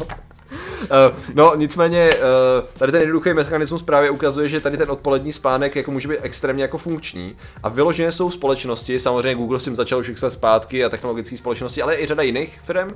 Uh, 0.82 1.18
no, 1.34 1.52
nicméně, 1.56 2.10
uh, 2.14 2.68
tady 2.78 2.92
ten 2.92 3.00
jednoduchý 3.00 3.32
mechanismus 3.32 3.82
právě 3.82 4.10
ukazuje, 4.10 4.48
že 4.48 4.60
tady 4.60 4.76
ten 4.76 4.90
odpolední 4.90 5.32
spánek 5.32 5.76
jako 5.76 5.90
může 5.90 6.08
být 6.08 6.18
extrémně 6.22 6.62
jako 6.62 6.78
funkční. 6.78 7.36
A 7.62 7.68
vyloženě 7.68 8.12
jsou 8.12 8.30
společnosti, 8.30 8.98
samozřejmě 8.98 9.34
Google 9.34 9.60
s 9.60 9.64
tím 9.64 9.76
začal 9.76 9.98
už 9.98 10.12
zpátky 10.28 10.84
a 10.84 10.88
technologické 10.88 11.36
společnosti, 11.36 11.82
ale 11.82 12.00
i 12.00 12.06
řada 12.06 12.22
jiných 12.22 12.60
firm, 12.64 12.88
uh, 12.88 12.94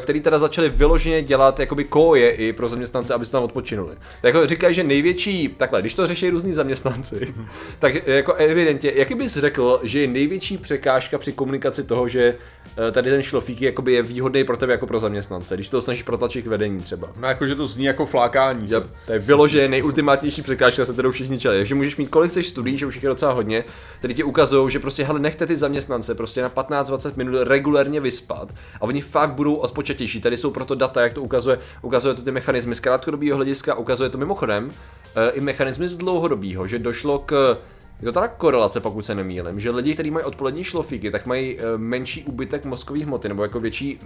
který 0.00 0.20
teda 0.20 0.38
začaly 0.38 0.68
vyloženě 0.68 1.22
dělat 1.22 1.60
jakoby 1.60 1.84
koje 1.84 2.30
i 2.30 2.52
pro 2.52 2.68
zaměstnance, 2.68 3.14
aby 3.14 3.26
se 3.26 3.32
tam 3.32 3.42
odpočinuli. 3.42 3.94
Tak 4.22 4.34
jako 4.34 4.46
říkají, 4.46 4.74
že 4.74 4.84
největší, 4.84 5.48
takhle, 5.48 5.80
když 5.80 5.94
to 5.94 6.06
řeší 6.06 6.30
různí 6.30 6.52
zaměstnanci, 6.52 7.34
tak 7.78 8.06
jako 8.06 8.34
evidentně, 8.34 8.92
jaký 8.94 9.14
bys 9.14 9.36
řekl, 9.36 9.80
že 9.82 10.00
je 10.00 10.06
největší 10.06 10.58
překážka 10.58 11.18
při 11.18 11.32
komunikaci 11.32 11.84
toho, 11.84 12.08
že 12.08 12.34
tady 12.92 13.10
ten 13.10 13.22
šlofík 13.22 13.62
jakoby 13.62 13.92
je 13.92 14.02
výhodný 14.02 14.44
pro 14.44 14.56
tebe 14.56 14.72
jako 14.72 14.86
pro 14.86 15.00
zaměstnance, 15.00 15.54
když 15.54 15.68
to 15.68 15.80
snažíš 15.80 16.02
protlačit 16.02 16.44
k 16.44 16.48
vedení 16.48 16.80
třeba. 16.80 17.08
No 17.18 17.28
jakože 17.28 17.54
to 17.54 17.66
zní 17.66 17.84
jako 17.84 18.06
flákání. 18.06 18.70
Yep. 18.70 18.84
To 19.06 19.12
je 19.12 19.18
vyloženě 19.18 19.68
nejultimátnější 19.68 20.42
překážka, 20.42 20.84
se 20.84 20.92
kterou 20.92 21.10
všichni 21.10 21.38
čelí. 21.38 21.56
Takže 21.58 21.74
můžeš 21.74 21.96
mít 21.96 22.08
kolik 22.08 22.30
chceš 22.30 22.46
studií, 22.46 22.76
že 22.76 22.86
už 22.86 23.02
je 23.02 23.08
docela 23.08 23.32
hodně, 23.32 23.64
který 23.98 24.14
ti 24.14 24.24
ukazují, 24.24 24.70
že 24.70 24.78
prostě 24.78 25.04
hele, 25.04 25.20
nechte 25.20 25.46
ty 25.46 25.56
zaměstnance 25.56 26.14
prostě 26.14 26.42
na 26.42 26.50
15-20 26.50 27.12
minut 27.16 27.38
regulérně 27.42 28.00
vyspat 28.00 28.54
a 28.80 28.82
oni 28.82 29.00
fakt 29.00 29.30
budou 29.30 29.54
odpočatější. 29.54 30.20
Tady 30.20 30.36
jsou 30.36 30.50
proto 30.50 30.74
data, 30.74 31.02
jak 31.02 31.12
to 31.12 31.22
ukazuje, 31.22 31.58
ukazuje 31.82 32.14
to 32.14 32.22
ty 32.22 32.30
mechanismy 32.30 32.74
z 32.74 32.80
krátkodobého 32.80 33.36
hlediska, 33.36 33.74
ukazuje 33.74 34.10
to 34.10 34.18
mimochodem 34.18 34.70
e, 35.14 35.30
i 35.30 35.40
mechanismy 35.40 35.88
z 35.88 35.96
dlouhodobého, 35.96 36.66
že 36.66 36.78
došlo 36.78 37.18
k 37.18 37.58
je 38.00 38.04
to 38.04 38.12
teda 38.12 38.28
korelace, 38.28 38.80
pokud 38.80 39.06
se 39.06 39.14
nemýlím, 39.14 39.60
že 39.60 39.70
lidi, 39.70 39.94
kteří 39.94 40.10
mají 40.10 40.24
odpolední 40.24 40.64
šlofíky, 40.64 41.10
tak 41.10 41.26
mají 41.26 41.56
uh, 41.56 41.62
menší 41.76 42.24
úbytek 42.24 42.64
mozkové 42.64 43.04
hmoty, 43.04 43.28
nebo 43.28 43.42
jako 43.42 43.60
větší 43.60 43.98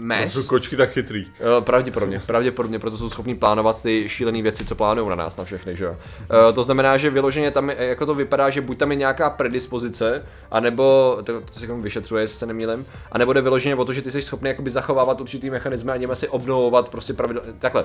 mes. 0.00 0.32
To 0.32 0.42
jsou 0.42 0.48
kočky 0.48 0.76
tak 0.76 0.90
chytrý. 0.90 1.26
Pravděpodobně, 1.60 2.20
pravděpodobně, 2.26 2.78
proto 2.78 2.98
jsou 2.98 3.08
schopni 3.08 3.34
plánovat 3.34 3.82
ty 3.82 4.08
šílené 4.08 4.42
věci, 4.42 4.64
co 4.64 4.74
plánují 4.74 5.08
na 5.08 5.14
nás, 5.14 5.36
na 5.36 5.44
všechny, 5.44 5.76
že 5.76 5.84
jo. 5.84 5.90
Uh, 5.90 6.54
to 6.54 6.62
znamená, 6.62 6.96
že 6.96 7.10
vyloženě 7.10 7.50
tam, 7.50 7.70
jako 7.70 8.06
to 8.06 8.14
vypadá, 8.14 8.50
že 8.50 8.60
buď 8.60 8.78
tam 8.78 8.90
je 8.90 8.96
nějaká 8.96 9.30
predispozice, 9.30 10.24
anebo, 10.50 11.18
to, 11.24 11.40
to 11.40 11.52
se 11.52 11.64
jako 11.64 11.76
vyšetřuje, 11.76 12.22
jestli 12.22 12.38
se 12.38 12.46
nemýlím, 12.46 12.86
anebo 13.12 13.32
jde 13.32 13.40
vyloženě 13.40 13.76
o 13.76 13.84
to, 13.84 13.92
že 13.92 14.02
ty 14.02 14.10
jsi 14.10 14.22
schopný 14.22 14.48
jakoby 14.48 14.70
zachovávat 14.70 15.20
určitý 15.20 15.50
mechanizmy 15.50 15.92
a 15.92 15.96
něma 15.96 16.14
si 16.14 16.28
obnovovat 16.28 16.88
prostě 16.88 17.12
pravidlo, 17.12 17.42
takhle 17.58 17.84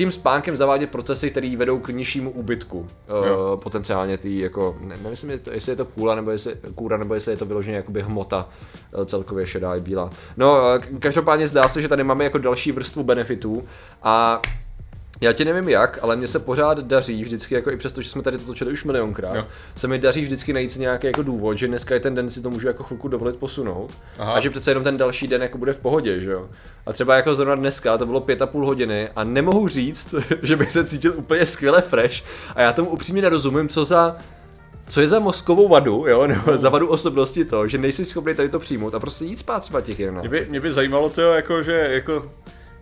tím 0.00 0.12
spánkem 0.12 0.56
zavádět 0.56 0.90
procesy, 0.90 1.30
které 1.30 1.56
vedou 1.56 1.78
k 1.78 1.88
nižšímu 1.88 2.30
úbytku 2.30 2.78
uh, 2.78 2.86
potenciálně 3.60 4.18
tý, 4.18 4.38
jako, 4.38 4.76
ne, 4.80 4.96
nevím, 5.02 5.40
jestli 5.50 5.72
je 5.72 5.76
to 5.76 5.84
kůra, 5.84 6.14
nebo 6.14 6.30
jestli, 6.30 6.54
kůra, 6.74 6.96
nebo 6.96 7.14
jestli 7.14 7.32
je 7.32 7.36
to 7.36 7.46
vyloženě 7.46 7.76
jakoby 7.76 8.02
hmota 8.02 8.48
uh, 8.98 9.04
celkově 9.04 9.46
šedá 9.46 9.74
i 9.74 9.80
bílá. 9.80 10.10
No, 10.36 10.58
uh, 10.92 10.98
každopádně 10.98 11.46
zdá 11.46 11.68
se, 11.68 11.82
že 11.82 11.88
tady 11.88 12.04
máme 12.04 12.24
jako 12.24 12.38
další 12.38 12.72
vrstvu 12.72 13.02
benefitů 13.02 13.64
a 14.02 14.42
já 15.20 15.32
ti 15.32 15.44
nevím 15.44 15.68
jak, 15.68 15.98
ale 16.02 16.16
mně 16.16 16.26
se 16.26 16.38
pořád 16.38 16.80
daří 16.80 17.24
vždycky, 17.24 17.54
jako 17.54 17.70
i 17.70 17.76
přesto, 17.76 18.02
že 18.02 18.08
jsme 18.08 18.22
tady 18.22 18.38
to 18.38 18.44
točili 18.44 18.72
už 18.72 18.84
milionkrát, 18.84 19.36
jo. 19.36 19.46
se 19.76 19.88
mi 19.88 19.98
daří 19.98 20.22
vždycky 20.22 20.52
najít 20.52 20.76
nějaký 20.76 21.06
jako 21.06 21.22
důvod, 21.22 21.58
že 21.58 21.68
dneska 21.68 21.94
je 21.94 22.00
ten 22.00 22.14
den, 22.14 22.30
si 22.30 22.42
to 22.42 22.50
můžu 22.50 22.66
jako 22.66 22.82
chvilku 22.82 23.08
dovolit 23.08 23.36
posunout 23.36 23.90
Aha. 24.18 24.32
a 24.32 24.40
že 24.40 24.50
přece 24.50 24.70
jenom 24.70 24.84
ten 24.84 24.96
další 24.96 25.28
den 25.28 25.42
jako 25.42 25.58
bude 25.58 25.72
v 25.72 25.78
pohodě, 25.78 26.20
že 26.20 26.30
jo. 26.30 26.48
A 26.86 26.92
třeba 26.92 27.16
jako 27.16 27.34
zrovna 27.34 27.54
dneska 27.54 27.98
to 27.98 28.06
bylo 28.06 28.20
pět 28.20 28.42
a 28.42 28.46
půl 28.46 28.66
hodiny 28.66 29.08
a 29.16 29.24
nemohu 29.24 29.68
říct, 29.68 30.14
že 30.42 30.56
bych 30.56 30.72
se 30.72 30.84
cítil 30.84 31.14
úplně 31.16 31.46
skvěle 31.46 31.82
fresh 31.82 32.22
a 32.54 32.62
já 32.62 32.72
tomu 32.72 32.90
upřímně 32.90 33.22
nerozumím, 33.22 33.68
co 33.68 33.84
za 33.84 34.16
co 34.88 35.00
je 35.00 35.08
za 35.08 35.18
mozkovou 35.18 35.68
vadu, 35.68 36.04
jo, 36.08 36.26
nebo 36.26 36.58
za 36.58 36.68
vadu 36.68 36.88
osobnosti 36.88 37.44
to, 37.44 37.68
že 37.68 37.78
nejsi 37.78 38.04
schopný 38.04 38.34
tady 38.34 38.48
to 38.48 38.58
přijmout 38.58 38.94
a 38.94 39.00
prostě 39.00 39.24
jít 39.24 39.38
spát 39.38 39.60
třeba 39.60 39.80
těch 39.80 40.00
11. 40.00 40.22
Mě 40.22 40.40
by, 40.40 40.46
mě 40.50 40.60
by 40.60 40.72
zajímalo 40.72 41.10
to, 41.10 41.20
jako, 41.20 41.62
že 41.62 41.88
jako 41.90 42.30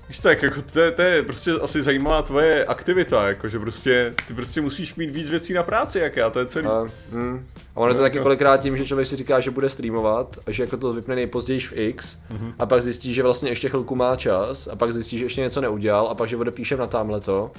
Víš 0.09 0.21
tak, 0.21 0.43
jako 0.43 0.63
to, 0.73 0.81
je, 0.81 0.91
to 0.91 1.03
je 1.03 1.23
prostě 1.23 1.53
asi 1.53 1.83
zajímavá 1.83 2.23
tvoje 2.23 2.65
aktivita, 2.65 3.29
jako 3.29 3.49
že 3.49 3.59
prostě, 3.59 4.15
ty 4.29 4.35
prostě 4.35 4.61
musíš 4.61 4.95
mít 4.95 5.11
víc 5.11 5.31
věcí 5.31 5.53
na 5.53 5.63
práci, 5.63 5.99
jak 5.99 6.17
já, 6.17 6.31
to 6.31 6.39
je 6.39 6.47
celý. 6.47 6.67
A, 6.67 6.87
mm, 7.11 7.47
a 7.77 7.81
ono 7.81 7.89
je 7.89 7.95
to 7.95 8.01
taky 8.01 8.19
kolikrát 8.19 8.57
tím, 8.57 8.77
že 8.77 8.85
člověk 8.85 9.09
si 9.09 9.17
říká, 9.17 9.41
že 9.41 9.51
bude 9.51 9.69
streamovat 9.69 10.39
a 10.47 10.51
že 10.51 10.63
jako 10.63 10.77
to 10.77 10.93
vypne 10.93 11.15
nejpozději 11.15 11.61
v 11.61 11.73
X 11.77 12.17
mm-hmm. 12.17 12.53
a 12.59 12.67
pak 12.67 12.83
zjistí, 12.83 13.15
že 13.15 13.23
vlastně 13.23 13.51
ještě 13.51 13.69
chvilku 13.69 13.95
má 13.95 14.17
čas 14.17 14.69
a 14.73 14.77
pak 14.77 14.93
zjistí, 14.93 15.19
že 15.19 15.25
ještě 15.25 15.41
něco 15.41 15.61
neudělal 15.61 16.07
a 16.07 16.15
pak, 16.15 16.29
že 16.29 16.37
odepíšem 16.37 16.79
na 16.79 16.87
tamhle 16.87 17.21
to 17.21 17.51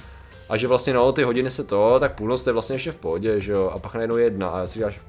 a 0.48 0.56
že 0.56 0.68
vlastně 0.68 0.94
no, 0.94 1.12
ty 1.12 1.22
hodiny 1.22 1.50
se 1.50 1.64
to, 1.64 1.96
tak 2.00 2.14
půlnoc 2.14 2.44
to 2.44 2.50
je 2.50 2.52
vlastně 2.52 2.74
ještě 2.74 2.92
v 2.92 2.96
pohodě, 2.96 3.40
že 3.40 3.52
jo, 3.52 3.70
a 3.74 3.78
pak 3.78 3.94
najednou 3.94 4.16
jedna 4.16 4.48
a 4.48 4.58
já 4.58 4.66
si 4.66 4.74
říkáš, 4.74 5.00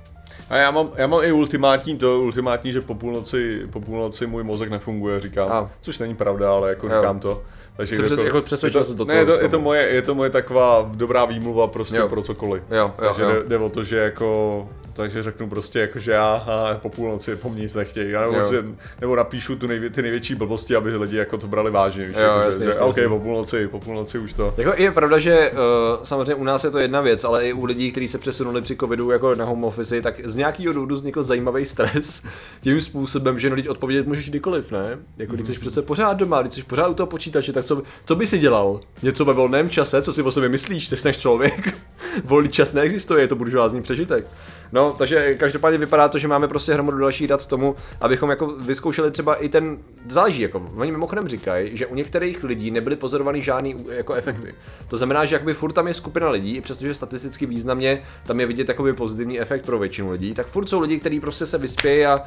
A 0.50 0.58
já 0.58 0.72
mám, 0.72 0.90
já 0.96 1.08
mám 1.08 1.24
i 1.24 1.32
ultimátní 1.32 1.98
to, 1.98 2.20
ultimátní, 2.22 2.72
že 2.72 2.82
po 2.82 2.96
půlnoci, 2.96 3.62
po 3.70 3.82
půlnoci 3.82 4.28
můj 4.28 4.44
mozek 4.44 4.70
nefunguje, 4.70 5.20
říkám, 5.20 5.52
A. 5.52 5.70
což 5.82 6.00
není 6.00 6.16
pravda, 6.16 6.52
ale 6.52 6.70
jako 6.70 6.88
Jo. 6.88 6.94
říkám 6.96 7.20
to. 7.20 7.42
Takže 7.78 7.96
je 7.96 8.02
přes- 8.04 8.16
to, 8.20 8.24
jako 8.24 8.42
přesvědčil 8.42 8.82
je 8.82 8.86
to, 8.86 8.92
se 8.92 8.98
do 8.98 9.06
ne, 9.06 9.16
je 9.16 9.26
to, 9.26 9.32
je, 9.42 9.50
to 9.50 9.60
moje, 9.60 9.82
je 9.82 10.02
to 10.02 10.16
moje 10.16 10.30
taková 10.30 10.92
dobrá 10.96 11.26
výmluva 11.26 11.68
prostě 11.68 11.96
Jo. 11.96 12.10
pro 12.10 12.22
cokoliv. 12.22 12.64
Jo, 12.72 12.78
jo, 12.78 12.94
takže 12.98 13.22
jo. 13.22 13.30
Jde, 13.32 13.44
jde, 13.48 13.58
o 13.58 13.70
to, 13.70 13.84
že 13.84 13.98
jako 13.98 14.70
takže 14.94 15.24
řeknu 15.24 15.50
prostě 15.50 15.80
jako, 15.80 16.00
že 16.00 16.12
já 16.12 16.34
a 16.34 16.78
po 16.82 16.90
půlnoci 16.90 17.36
po 17.36 17.50
mně 17.50 17.62
nic 17.62 17.76
nechtějí. 17.76 18.12
Já 18.12 18.32
nebo, 18.32 18.46
si, 18.46 18.56
nebo 19.02 19.16
napíšu 19.16 19.56
tu 19.56 19.68
nejvě, 19.68 19.90
ty 19.90 20.02
největší 20.02 20.36
blbosti, 20.36 20.76
aby 20.76 20.96
lidi 20.98 21.18
jako 21.18 21.38
to 21.38 21.48
brali 21.48 21.72
vážně. 21.72 22.06
Víš, 22.06 22.16
Jo, 22.18 22.24
jako, 22.24 22.40
jasně, 22.40 22.64
že, 22.64 22.70
jasně, 22.70 22.80
že, 22.80 22.86
OK, 22.86 22.98
jasně. 22.98 23.10
po 23.10 23.20
půlnoci, 23.20 23.68
po 23.68 23.80
půlnoci 23.80 24.18
už 24.20 24.34
to. 24.34 24.54
Jako 24.58 24.74
je 24.82 24.92
pravda, 24.92 25.20
že 25.20 25.52
uh, 25.52 26.04
samozřejmě 26.04 26.36
u 26.36 26.44
nás 26.44 26.64
je 26.64 26.72
to 26.72 26.80
jedna 26.80 27.02
věc, 27.02 27.24
ale 27.24 27.48
i 27.48 27.54
u 27.54 27.66
lidí, 27.66 27.92
kteří 27.92 28.08
se 28.08 28.18
přesunuli 28.18 28.62
při 28.62 28.76
covidu 28.76 29.12
jako 29.12 29.36
na 29.36 29.46
home 29.46 29.64
office, 29.64 30.02
tak 30.02 30.22
z 30.30 30.36
nějakého 30.36 30.74
důvodu 30.74 30.96
vznikl 30.96 31.24
zajímavý 31.24 31.66
stres 31.66 32.24
tím 32.62 32.82
způsobem, 32.82 33.40
že 33.40 33.50
no 33.50 33.56
teď 33.56 33.70
odpovědět 33.70 34.08
můžeš 34.08 34.30
kdykoliv, 34.30 34.72
ne? 34.72 34.98
Jako 35.18 35.36
když 35.36 35.48
jsi 35.48 35.60
přece 35.60 35.82
pořád 35.82 36.14
doma, 36.14 36.42
když 36.42 36.54
jsi 36.54 36.64
pořád 36.64 36.88
u 36.88 36.94
toho 36.94 37.08
počítače, 37.08 37.54
tak 37.54 37.66
co, 37.66 37.82
co 38.06 38.16
by 38.16 38.28
si 38.28 38.40
dělal? 38.40 38.80
Něco 39.04 39.26
ve 39.26 39.34
volném 39.34 39.70
čase, 39.70 40.02
co 40.02 40.14
si 40.14 40.22
o 40.22 40.32
sobě 40.32 40.50
myslíš? 40.50 40.88
Jsi 40.88 41.08
než 41.08 41.18
člověk? 41.18 41.76
Volný 42.24 42.50
čas 42.50 42.74
neexistuje, 42.74 43.24
je 43.24 43.28
to 43.28 43.36
buržoázní 43.36 43.82
přežitek. 43.82 44.28
No, 44.72 44.96
takže 44.98 45.36
každopádně 45.36 45.78
vypadá 45.78 46.08
to, 46.08 46.18
že 46.18 46.28
máme 46.28 46.48
prostě 46.48 46.74
hromadu 46.74 46.98
dalších 46.98 47.28
dat 47.28 47.46
tomu, 47.46 47.76
abychom 48.02 48.30
jako 48.30 48.48
vyzkoušeli 48.48 49.12
třeba 49.12 49.36
i 49.36 49.50
ten, 49.50 49.78
záleží 50.08 50.42
jako, 50.42 50.70
oni 50.76 50.92
mimochodem 50.92 51.28
říkají, 51.28 51.78
že 51.78 51.88
u 51.88 51.96
některých 51.96 52.44
lidí 52.44 52.72
nebyly 52.72 52.96
pozorovány 52.96 53.42
žádný 53.42 53.86
jako 53.90 54.14
efekty. 54.14 54.56
To 54.88 54.98
znamená, 54.98 55.26
že 55.26 55.36
jakoby 55.36 55.54
furt 55.54 55.72
tam 55.72 55.88
je 55.88 55.94
skupina 55.94 56.30
lidí, 56.30 56.56
i 56.56 56.62
přestože 56.62 56.94
statisticky 56.94 57.46
významně 57.46 58.04
tam 58.26 58.40
je 58.40 58.46
vidět 58.46 58.68
jakoby 58.70 58.94
pozitivní 58.94 59.40
efekt 59.40 59.66
pro 59.66 59.80
většinu 59.80 60.12
lidí, 60.12 60.34
tak 60.34 60.48
furt 60.48 60.70
jsou 60.70 60.80
lidi, 60.80 61.00
kteří 61.00 61.20
prostě 61.20 61.46
se 61.46 61.58
vyspějí 61.58 62.06
a 62.06 62.22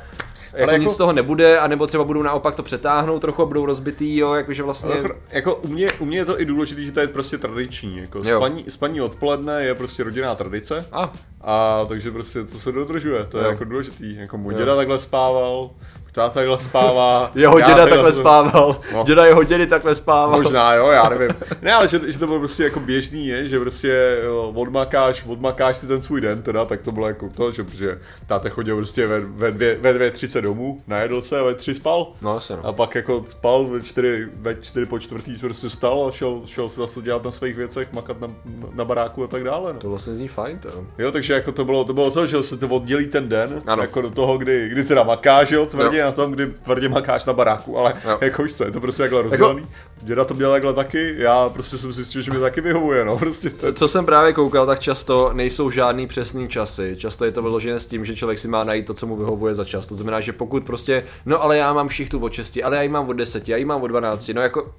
jako, 0.55 0.71
jako- 0.71 0.83
nic 0.83 0.93
z 0.93 0.97
toho 0.97 1.13
nebude, 1.13 1.59
anebo 1.59 1.87
třeba 1.87 2.05
budou 2.05 2.23
naopak 2.23 2.55
to 2.55 2.63
přetáhnout 2.63 3.21
trochu 3.21 3.43
a 3.43 3.47
budou 3.47 3.67
rozbitý, 3.67 4.17
jo, 4.17 4.35
jakože 4.35 4.63
vlastně... 4.63 4.95
Jako, 4.95 5.17
jako 5.31 5.55
u, 5.55 5.69
mě, 5.69 5.93
u 5.93 6.05
mě 6.05 6.19
je 6.19 6.25
to 6.25 6.41
i 6.41 6.45
důležité, 6.45 6.83
že 6.83 6.93
to 6.93 7.01
je 7.01 7.07
prostě 7.09 7.39
tradiční. 7.39 7.97
Jako 7.99 8.21
Jo. 8.25 8.37
spaní, 8.39 8.65
spaní 8.69 9.01
odpoledne 9.01 9.65
je 9.65 9.75
prostě 9.75 10.05
rodinná 10.05 10.35
tradice. 10.35 10.87
A, 10.93 11.13
A 11.41 11.85
takže 11.89 12.11
prostě 12.11 12.45
to 12.45 12.59
se 12.59 12.73
dodržuje, 12.73 13.25
to 13.25 13.39
je 13.39 13.45
Jo. 13.45 13.51
jako 13.51 13.65
důležitý. 13.65 14.17
Jako 14.17 14.39
můj 14.39 14.53
Jo. 14.55 14.59
děda 14.59 14.77
takhle 14.77 14.99
spával, 14.99 15.71
táta 16.15 16.35
takhle 16.35 16.59
spává. 16.59 17.31
jeho 17.35 17.61
děda 17.61 17.87
takhle 17.87 18.13
spával, 18.13 18.77
No. 18.93 19.05
děda 19.05 19.25
jeho 19.27 19.43
dědy 19.43 19.67
takhle 19.67 19.95
spával. 19.95 20.43
Možná, 20.43 20.75
jo, 20.75 20.89
já 20.89 21.09
nevím. 21.09 21.31
Ne, 21.63 21.73
ale 21.73 21.89
že, 21.89 22.01
že 22.13 22.19
to 22.19 22.27
bylo 22.27 22.39
prostě 22.39 22.65
jako 22.65 22.81
běžný 22.81 23.27
je, 23.27 23.49
že 23.49 23.61
prostě 23.61 24.19
jo, 24.25 24.53
odmakáš, 24.55 25.25
odmakáš 25.27 25.77
si 25.77 25.87
ten 25.87 26.03
svůj 26.03 26.21
den 26.21 26.43
teda, 26.43 26.65
tak 26.65 26.83
to 26.83 26.93
bylo 26.93 27.09
jako 27.09 27.29
to, 27.37 27.53
že 27.53 27.65
protože 27.65 27.99
táta 28.27 28.49
chodil 28.49 28.77
prostě 28.77 29.07
ve, 29.07 29.21
ve, 29.21 29.51
dvě, 29.51 29.77
ve 29.81 29.93
dvě 29.93 30.11
třice 30.11 30.41
domů, 30.43 30.81
najedl 30.87 31.23
se 31.23 31.41
a 31.41 31.43
ve 31.43 31.55
tři 31.55 31.75
spal. 31.75 32.13
No, 32.23 32.35
jasně, 32.35 32.57
no. 32.57 32.67
A 32.67 32.73
pak 32.73 32.95
jako 32.95 33.25
spal 33.29 33.65
ve 33.65 33.81
čtyři, 33.83 34.29
ve 34.37 34.55
čtyři 34.55 34.87
po 34.87 34.99
čtvrtý 34.99 35.37
se 35.39 35.47
prostě 35.47 35.71
stal 35.71 36.07
a 36.09 36.11
šel, 36.11 36.41
šel 36.47 36.69
se 36.69 36.81
zase 36.81 37.03
dělat 37.03 37.25
na 37.25 37.31
svých 37.31 37.57
věcech, 37.57 37.89
makat 37.93 38.21
na, 38.21 38.29
na 38.75 38.85
baráku 38.85 39.25
a 39.25 39.27
tak 39.27 39.45
dále. 39.45 39.73
No. 39.73 39.79
To 39.79 39.89
vlastně 39.91 40.15
zní 40.15 40.29
fajn, 40.29 40.59
to. 40.59 40.69
Jo, 40.99 41.13
takže 41.13 41.33
jako 41.35 41.53
to 41.53 41.65
bylo, 41.65 41.85
to 41.85 41.93
bylo 41.95 42.11
to, 42.11 42.27
že 42.27 42.43
se 42.43 42.57
to 42.57 42.69
oddělí 42.69 43.07
ten 43.07 43.29
den, 43.29 43.63
Ano. 43.67 43.83
jako 43.83 44.03
do 44.03 44.11
toho, 44.11 44.39
kdy, 44.39 44.69
kdy 44.69 44.85
teda 44.85 45.03
makáš, 45.03 45.51
jo, 45.51 45.67
tvrdě 45.67 46.04
na 46.05 46.13
tom, 46.13 46.33
kdy 46.33 46.47
tvrdě 46.47 46.89
makáš 46.89 47.25
na 47.25 47.33
baráku, 47.33 47.79
ale 47.79 47.95
Jo. 48.09 48.19
jako 48.21 48.43
už 48.43 48.53
se, 48.53 48.65
je 48.65 48.71
to 48.71 48.81
prostě 48.81 49.03
takhle 49.03 49.23
rozdělený. 49.23 49.67
Děda 50.03 50.25
to 50.25 50.35
měl 50.35 50.51
takhle 50.53 50.73
taky, 50.75 51.15
já 51.19 51.49
prostě 51.49 51.79
jsem 51.79 51.93
zjistil, 51.93 52.23
že 52.23 52.31
mi 52.31 52.39
taky 52.39 52.61
vyhovuje, 52.61 53.05
no, 53.05 53.19
prostě 53.19 53.51
to, 53.51 53.73
Co 53.73 53.89
jsem 53.89 54.07
právě 54.07 54.33
koukal, 54.33 54.67
tak 54.67 54.79
často 54.81 55.31
nejsou 55.33 55.71
žádný 55.71 56.07
přesný 56.07 56.49
časy. 56.49 56.97
Často 56.99 57.25
je 57.25 57.33
to 57.33 57.43
vyložené 57.43 57.79
s 57.79 57.87
tím, 57.87 58.05
že 58.05 58.17
člověk 58.17 58.39
si 58.39 58.49
má 58.49 58.65
najít 58.65 58.87
to, 58.87 58.95
co 58.95 59.07
mu 59.07 59.17
vyhovuje 59.17 59.55
za 59.55 59.65
čas. 59.65 59.87
To 59.87 59.95
znamená, 59.95 60.21
že 60.21 60.33
pokud 60.33 60.65
prostě, 60.65 61.05
no 61.27 61.43
ale 61.43 61.57
já 61.57 61.73
mám 61.73 61.89
šichtu 61.89 62.19
od 62.19 62.33
6, 62.33 62.59
ale 62.65 62.77
já 62.77 62.83
ji 62.83 62.89
mám 62.89 63.09
od 63.09 63.13
10, 63.13 63.49
já 63.49 63.57
ji 63.57 63.65
mám 63.65 63.83
od 63.83 63.87
12, 63.89 64.31
no 64.35 64.43
jako 64.43 64.75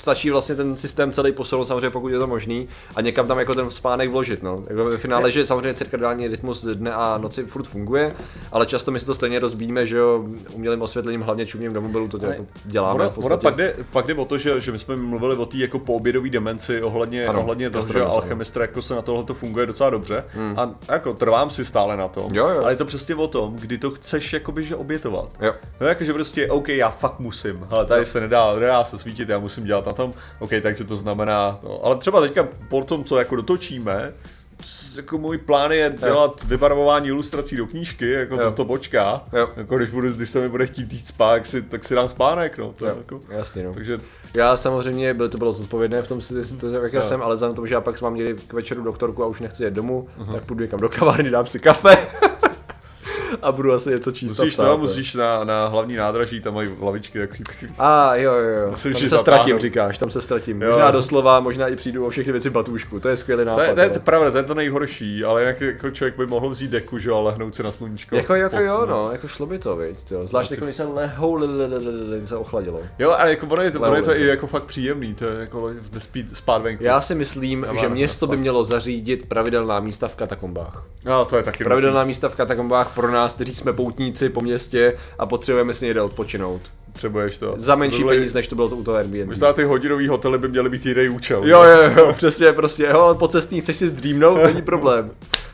stačí 0.00 0.30
vlastně 0.30 0.54
ten 0.54 0.76
systém 0.76 1.12
celý 1.12 1.32
posunout, 1.32 1.64
samozřejmě 1.64 1.90
pokud 1.90 2.08
je 2.08 2.18
to 2.18 2.26
možný, 2.26 2.68
a 2.96 3.00
někam 3.00 3.28
tam 3.28 3.38
jako 3.38 3.54
ten 3.54 3.70
spánek 3.70 4.10
vložit. 4.10 4.42
No. 4.42 4.56
Jako 4.68 4.84
ve 4.84 4.98
finále, 4.98 5.30
že 5.30 5.46
samozřejmě 5.46 5.74
cirkadiální 5.74 6.28
rytmus 6.28 6.64
dne 6.64 6.92
a 6.94 7.18
noci 7.18 7.44
furt 7.44 7.64
funguje, 7.64 8.14
ale 8.52 8.66
často 8.66 8.90
my 8.90 8.98
si 9.00 9.06
to 9.06 9.14
stejně 9.14 9.38
rozbíjíme, 9.38 9.86
že 9.86 9.96
jo, 9.96 10.24
umělým 10.52 10.82
osvětlením, 10.82 11.20
hlavně 11.20 11.46
čumím 11.46 11.72
do 11.72 11.80
mobilu, 11.80 12.08
to 12.08 12.26
jako 12.26 12.46
děláme 12.64 13.04
Ona, 13.04 13.12
ona 13.16 13.36
pak, 13.36 13.56
jde, 13.56 13.74
pak 13.92 14.06
jde 14.06 14.14
o 14.14 14.24
to, 14.24 14.38
že, 14.38 14.60
že 14.60 14.72
my 14.72 14.78
jsme 14.78 14.96
mluvili 14.96 15.36
o 15.36 15.46
té 15.46 15.56
jako 15.56 15.78
poobědové 15.78 16.28
demenci 16.28 16.82
ohledně, 16.82 17.26
Ano, 17.26 17.40
ohledně 17.40 17.70
toho, 17.70 17.82
že 17.82 17.86
gastromence, 17.86 18.16
alchemistr 18.16 18.60
jako 18.60 18.82
se 18.82 18.94
na 18.94 19.02
tohle 19.02 19.24
to 19.24 19.34
funguje 19.34 19.66
docela 19.66 19.90
dobře 19.90 20.24
a 20.56 20.70
jako 20.88 21.14
trvám 21.14 21.50
si 21.50 21.64
stále 21.64 21.96
na 21.96 22.08
tom, 22.08 22.20
Hmm. 22.30 22.36
Jo, 22.38 22.48
jo. 22.48 22.62
ale 22.62 22.72
je 22.72 22.76
to 22.76 22.84
přesně 22.84 23.14
o 23.14 23.26
tom, 23.26 23.56
kdy 23.56 23.78
to 23.78 23.90
chceš 23.90 24.32
jakoby, 24.32 24.64
že 24.64 24.76
obětovat. 24.76 25.28
Jo. 25.40 25.54
No 25.80 25.86
jakože 25.86 26.12
prostě, 26.12 26.48
OK, 26.48 26.68
já 26.68 26.90
fakt 26.90 27.18
musím, 27.20 27.66
ale 27.70 27.86
tady 27.86 28.06
se 28.06 28.20
nedá, 28.20 28.54
nedá 28.56 28.84
se 28.84 28.98
svítit, 28.98 29.28
já 29.28 29.38
musím 29.38 29.64
dělat 29.64 29.84
na 29.90 29.94
tom, 29.94 30.12
OK, 30.38 30.50
takže 30.62 30.84
to 30.84 30.96
znamená, 30.96 31.58
no, 31.62 31.80
ale 31.84 31.96
třeba 31.96 32.20
teďka 32.20 32.48
po 32.68 32.84
tom, 32.84 33.04
co 33.04 33.18
jako 33.18 33.36
dotočíme, 33.36 34.12
jako 34.96 35.18
můj 35.18 35.38
plán 35.38 35.72
je 35.72 35.94
dělat 35.98 36.44
vybarvování 36.44 37.08
ilustrací 37.08 37.56
do 37.56 37.66
knížky, 37.66 38.10
jako 38.10 38.34
Jo. 38.34 38.40
to, 38.40 38.52
to 38.52 38.64
počká, 38.64 39.24
Jo. 39.32 39.48
jako 39.56 39.78
když, 39.78 39.90
budu, 39.90 40.12
když 40.12 40.30
se 40.30 40.40
mi 40.40 40.48
bude 40.48 40.66
chtít 40.66 40.92
jít 40.92 41.06
spát, 41.06 41.32
tak 41.34 41.46
si, 41.46 41.62
tak 41.62 41.84
si 41.84 41.94
dám 41.94 42.08
spánek, 42.08 42.58
no, 42.58 42.72
to 42.76 42.86
Jo, 42.86 42.94
jako, 42.98 43.20
jasně, 43.30 43.64
no. 43.64 43.74
takže 43.74 43.98
Já 44.34 44.56
samozřejmě, 44.56 45.14
byl 45.14 45.28
to 45.28 45.38
bylo 45.38 45.52
zodpovědné 45.52 46.02
v 46.02 46.08
tom, 46.08 46.20
si 46.20 46.56
to 46.60 46.66
jak 46.68 46.92
já 46.92 47.02
jsem, 47.02 47.22
ale 47.22 47.34
vzhledem 47.34 47.54
k 47.54 47.56
tomu, 47.56 47.66
že 47.66 47.74
já 47.74 47.80
pak 47.80 48.02
mám 48.02 48.14
někdy 48.14 48.34
k 48.46 48.52
večeru 48.52 48.82
doktorku 48.82 49.24
a 49.24 49.26
už 49.26 49.40
nechci 49.40 49.64
jet 49.64 49.74
domů, 49.74 50.08
tak 50.32 50.44
půjdu 50.44 50.62
někam 50.62 50.80
do 50.80 50.88
kavárny, 50.88 51.30
dám 51.30 51.46
si 51.46 51.58
kafe 51.58 51.96
a 53.42 53.52
budu 53.52 53.72
asi 53.72 53.90
něco 53.90 54.12
číst. 54.12 54.38
musíš, 54.38 54.54
psát, 54.54 54.64
no, 54.64 54.70
no. 54.70 54.78
musíš 54.78 55.14
na, 55.14 55.44
na 55.44 55.66
hlavní 55.66 55.96
nádraží, 55.96 56.40
tam 56.40 56.54
mají 56.54 56.70
lavičky 56.80 57.18
takový, 57.18 57.44
A 57.78 58.14
jo, 58.14 58.32
jo, 58.32 58.60
jo. 58.60 58.70
Musím 58.70 58.92
Tam 58.92 59.08
se 59.08 59.18
ztratím, 59.18 59.58
říkáš, 59.58 59.98
tam 59.98 60.10
se 60.10 60.20
ztratím. 60.20 60.62
Jo. 60.62 60.70
Možná 60.70 60.90
doslova, 60.90 61.40
možná 61.40 61.68
i 61.68 61.76
přijdu 61.76 62.06
o 62.06 62.10
všechny 62.10 62.32
věci 62.32 62.50
batůšku, 62.50 63.00
to 63.00 63.08
je 63.08 63.16
skvělý 63.16 63.44
nápad. 63.44 63.62
to 63.62 63.68
je, 63.68 63.74
to 63.74 63.80
je 63.80 63.88
no. 63.94 64.00
pravda, 64.00 64.30
to 64.30 64.36
je 64.36 64.42
to 64.42 64.54
nejhorší, 64.54 65.24
ale 65.24 65.42
jak 65.42 65.60
jako 65.60 65.90
člověk 65.90 66.16
by 66.16 66.26
mohl 66.26 66.50
vzít 66.50 66.70
deku, 66.70 66.98
že 66.98 67.10
a 67.10 67.18
lehnout 67.18 67.56
si 67.56 67.62
na 67.62 67.72
sluníčko. 67.72 68.16
Jako, 68.16 68.34
jako 68.34 68.56
Po- 68.56 68.62
jo, 68.62 68.86
no, 68.86 69.12
jako 69.12 69.28
šlo 69.28 69.46
by 69.46 69.58
to, 69.58 69.76
viď, 69.76 70.10
jo. 70.10 70.26
Zvlášť 70.26 70.50
jako, 70.50 70.64
když 70.64 70.76
se 70.76 70.84
lehou, 70.84 71.40
se 72.24 72.36
ochladilo. 72.36 72.80
Jo, 72.98 73.10
ale 73.18 73.30
jako 73.30 73.46
ono 73.46 73.62
je, 73.62 73.70
to, 73.70 73.80
ono 73.80 73.96
je 73.96 74.02
to 74.02 74.16
i 74.16 74.26
jako 74.26 74.46
fakt 74.46 74.64
příjemný, 74.64 75.14
to 75.14 75.24
je 75.24 75.40
jako 75.40 75.70
spít, 75.98 76.36
spát 76.36 76.62
venku. 76.62 76.84
Já 76.84 77.00
si 77.00 77.14
myslím, 77.14 77.66
že 77.80 77.88
město 77.88 78.26
by 78.26 78.36
mělo 78.36 78.64
zařídit 78.64 79.28
pravidelná 79.28 79.80
místa 79.80 80.08
v 80.08 80.14
katakombách. 80.14 80.84
No, 81.04 81.24
to 81.24 81.36
je 81.36 81.42
taky 81.42 81.64
Pravidelná 81.64 82.04
místa 82.04 82.28
v 82.28 82.34
katakombách 82.34 82.94
pro 82.94 83.10
nás, 83.10 83.29
kteří 83.34 83.54
jsme 83.54 83.72
poutníci 83.72 84.28
po 84.28 84.40
městě 84.40 84.96
a 85.18 85.26
potřebujeme 85.26 85.74
si 85.74 85.84
někde 85.84 86.02
odpočinout. 86.02 86.60
Potřebuješ 86.92 87.38
to. 87.38 87.54
Za 87.56 87.74
menší 87.74 87.98
To 87.98 88.04
byly- 88.04 88.16
peníz, 88.16 88.34
než 88.34 88.46
to 88.46 88.54
bylo 88.56 88.68
to 88.68 88.76
u 88.76 88.84
toho 88.84 88.96
Airbnb. 88.96 89.26
Možná 89.28 89.52
ty 89.52 89.64
hodinový 89.64 90.08
hotely 90.08 90.38
by 90.38 90.48
měly 90.48 90.68
být 90.70 90.86
jiný 90.86 91.08
účel. 91.08 91.42
Jo, 91.44 91.62
jo, 91.62 91.92
jo, 91.96 92.12
přesně, 92.12 92.52
prostě, 92.52 92.86
jo, 92.90 93.16
po 93.18 93.28
cestní 93.28 93.60
chceš 93.60 93.76
si 93.76 93.88
zdřímnout, 93.88 94.38
není 94.44 94.62
problém. 94.62 95.10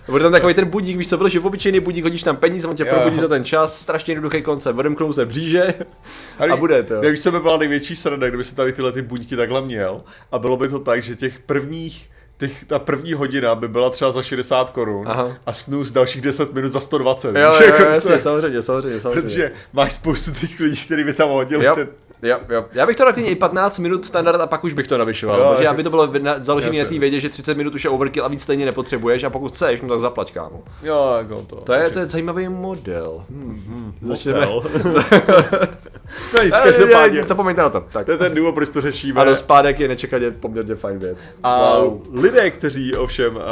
Bude 0.08 0.22
tam 0.22 0.32
takový 0.32 0.54
ten 0.54 0.66
budík, 0.68 0.96
víš 0.96 1.08
co, 1.08 1.18
protože 1.18 1.40
v 1.40 1.46
obyčejný 1.46 1.80
budík 1.80 2.04
hodíš 2.04 2.22
tam 2.22 2.36
peníze, 2.36 2.68
on 2.68 2.76
tě 2.76 2.82
Jo. 2.86 2.88
probudí 2.94 3.18
za 3.20 3.28
ten 3.28 3.44
čas, 3.44 3.80
strašně 3.80 4.12
jednoduchý 4.12 4.42
koncept, 4.42 4.78
odemknou 4.78 5.12
se 5.12 5.26
bříže 5.26 5.74
a 6.52 6.56
bude 6.56 6.82
to. 6.82 6.94
Jak 6.94 7.18
co 7.18 7.32
by 7.32 7.40
byla 7.40 7.56
největší 7.58 7.96
sranda, 7.96 8.28
kdyby 8.28 8.44
se 8.44 8.56
tady 8.56 8.72
tyhle 8.72 8.92
ty 8.92 9.02
buňky 9.02 9.36
takhle 9.36 9.62
měl 9.62 10.00
a 10.32 10.38
bylo 10.38 10.56
by 10.56 10.68
to 10.68 10.78
tak, 10.78 11.02
že 11.02 11.16
těch 11.16 11.38
prvních 11.38 12.10
těch, 12.38 12.64
ta 12.64 12.78
první 12.78 13.12
hodina 13.12 13.54
by 13.54 13.68
byla 13.68 13.90
třeba 13.90 14.12
za 14.12 14.22
60 14.22 14.70
korun 14.70 15.08
a 15.46 15.52
snus 15.52 15.90
dalších 15.90 16.22
10 16.22 16.52
minut 16.54 16.72
za 16.72 16.80
120. 16.80 17.36
Jo, 17.36 17.50
víš, 17.50 17.60
jo, 17.60 17.66
jako, 17.66 17.82
jo, 17.82 17.88
že 17.88 17.94
jasně, 17.94 18.18
samozřejmě, 18.18 18.62
samozřejmě, 18.62 19.00
samozřejmě. 19.00 19.22
Protože 19.22 19.52
máš 19.72 19.92
spoustu 19.92 20.30
těch 20.32 20.60
lidí, 20.60 20.76
kteří 20.84 21.04
by 21.04 21.12
tam 21.14 21.28
hodili 21.28 21.64
Jo, 21.64 21.74
ten... 21.74 21.88
jo, 22.22 22.38
jo. 22.48 22.64
Já 22.72 22.86
bych 22.86 22.96
to 22.96 23.04
dal 23.04 23.12
i 23.18 23.34
15 23.34 23.78
minut 23.78 24.04
standard 24.04 24.40
a 24.40 24.46
pak 24.46 24.64
už 24.64 24.72
bych 24.72 24.86
to 24.86 24.98
navyšoval, 24.98 25.38
Jo, 25.40 25.46
protože 25.50 25.64
jako- 25.64 25.74
aby 25.74 25.82
to 25.82 25.90
bylo 25.90 26.06
na- 26.18 26.34
založené 26.40 26.78
na 26.82 26.88
té 26.88 26.98
vědě, 26.98 27.20
že 27.20 27.28
30 27.28 27.56
minut 27.56 27.74
už 27.74 27.84
je 27.84 27.90
overkill 27.90 28.24
a 28.24 28.28
víc 28.28 28.42
stejně 28.42 28.64
nepotřebuješ 28.64 29.24
a 29.24 29.30
pokud 29.30 29.52
chceš, 29.52 29.80
no 29.80 29.88
tak 29.88 30.00
zaplať 30.00 30.32
kámo. 30.32 30.62
Jo, 30.82 31.14
jako 31.18 31.42
to. 31.46 31.56
To 31.56 31.72
je, 31.72 31.90
to 31.90 31.98
je 31.98 32.06
zajímavý 32.06 32.48
model. 32.48 33.24
Hmm. 33.30 33.94
Začneme, 34.02 34.46
Motel. 34.46 34.62
No 36.34 36.42
nic, 36.42 36.60
každopádně. 36.60 37.22
Zapomeňte 37.22 37.62
na 37.62 37.68
to. 37.68 37.84
Tak. 37.92 38.06
To 38.06 38.12
je 38.12 38.18
ten 38.18 38.34
důvod, 38.34 38.54
proč 38.54 38.70
to 38.70 38.80
řešíme. 38.80 39.20
Ano, 39.20 39.36
spádek 39.36 39.80
je 39.80 39.88
nečekaně 39.88 40.30
poměrně 40.30 40.74
fajn 40.74 40.98
věc. 40.98 41.36
A 41.42 41.78
wow. 41.78 42.02
lidé, 42.12 42.50
kteří 42.50 42.94
ovšem 42.94 43.36
uh, 43.36 43.42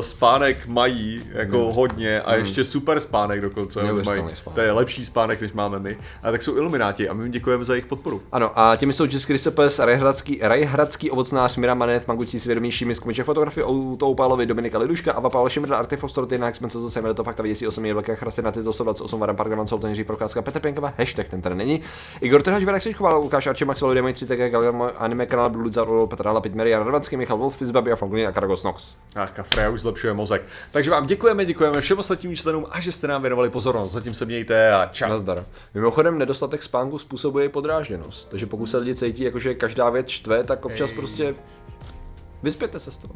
spánek 0.00 0.66
mají 0.66 1.22
jako 1.32 1.64
hmm. 1.64 1.74
hodně 1.74 2.20
a 2.20 2.34
ještě 2.34 2.64
super 2.64 3.00
spánek 3.00 3.40
dokonce, 3.40 3.82
mají, 3.82 4.22
spánek. 4.34 4.54
to 4.54 4.60
je 4.60 4.72
lepší 4.72 5.04
spánek, 5.04 5.40
než 5.40 5.52
máme 5.52 5.78
my, 5.78 5.98
a 6.22 6.30
tak 6.30 6.42
jsou 6.42 6.56
ilumináti 6.56 7.08
a 7.08 7.14
my 7.14 7.24
jim 7.24 7.32
děkujeme 7.32 7.64
za 7.64 7.74
jejich 7.74 7.86
podporu. 7.86 8.22
Ano, 8.32 8.58
a 8.58 8.76
těmi 8.76 8.92
jsou 8.92 9.04
Jess 9.04 9.24
Christopes, 9.24 9.78
Rajhradský, 9.78 10.38
Rajhradský 10.42 11.10
ovocnář, 11.10 11.56
Mira 11.56 11.74
Manet, 11.74 12.08
Mangučí 12.08 12.40
svědomějšími 12.40 12.94
zkumiče 12.94 13.24
fotografie, 13.24 13.66
Toupalovi, 13.98 14.46
Dominika 14.46 14.78
Liduška, 14.78 15.12
Ava 15.12 15.30
Pavel 15.30 15.48
Šimrda, 15.48 15.76
Artifostor, 15.76 16.26
Tyna, 16.26 16.48
Expense, 16.48 16.80
zase 16.80 17.14
to 17.14 17.24
fakt 17.24 17.40
věcí 17.40 17.66
8 17.66 17.84
je 17.84 17.94
velké 17.94 18.16
chrasy 18.16 18.42
na 18.42 18.52
tyto 18.52 18.72
128 18.72 19.20
Varam 19.20 19.36
Park, 19.36 19.50
Gavan, 19.50 19.66
Jiří 19.88 20.04
Prokázka, 20.04 20.42
Petr 20.42 20.60
Pěnkova, 20.60 20.92
hashtag 20.98 21.28
ten 21.28 21.42
tady 21.42 21.54
není. 21.54 21.80
Igor 22.20 22.42
Trhač, 22.42 22.62
Věra 22.64 22.78
Křičková, 22.78 23.14
Lukáš 23.16 23.46
Arči, 23.46 23.64
Max 23.64 23.80
Valodě, 23.80 24.12
3 24.12 24.26
TG, 24.26 24.54
anime 24.96 25.26
kanál 25.26 25.50
Blue 25.50 25.72
Zaro, 25.72 26.06
Petra 26.06 26.32
Lapit, 26.32 26.54
Marian 26.54 26.82
Radvanský, 26.82 27.16
Michal 27.16 27.38
Wolf, 27.38 27.56
Pizbabi 27.56 27.92
a 27.92 27.96
Franklin 27.96 28.26
a 28.26 28.32
Karagos 28.32 28.64
Nox. 28.64 28.94
Ach, 29.16 29.32
Freja 29.42 29.70
už 29.70 29.80
zlepšuje 29.80 30.12
mozek. 30.12 30.42
Takže 30.72 30.90
vám 30.90 31.06
děkujeme, 31.06 31.44
děkujeme 31.44 31.80
všem 31.80 31.98
ostatním 31.98 32.36
členům 32.36 32.66
a 32.70 32.80
že 32.80 32.92
jste 32.92 33.06
nám 33.08 33.22
věnovali 33.22 33.50
pozornost. 33.50 33.92
Zatím 33.92 34.14
se 34.14 34.24
mějte 34.24 34.72
a 34.72 34.86
čau. 34.92 35.08
Nazdar. 35.08 35.44
Mimochodem, 35.74 36.18
nedostatek 36.18 36.62
spánku 36.62 36.98
způsobuje 36.98 37.48
podrážděnost. 37.48 38.28
Takže 38.28 38.46
pokud 38.46 38.66
se 38.66 38.78
lidi 38.78 38.94
cítí, 38.94 39.24
jakože 39.24 39.54
každá 39.54 39.90
věc 39.90 40.08
štve, 40.08 40.44
tak 40.44 40.64
občas 40.64 40.90
Ej. 40.90 40.96
prostě 40.96 41.34
vyspěte 42.42 42.78
se 42.78 42.92
z 42.92 42.98
toho. 42.98 43.14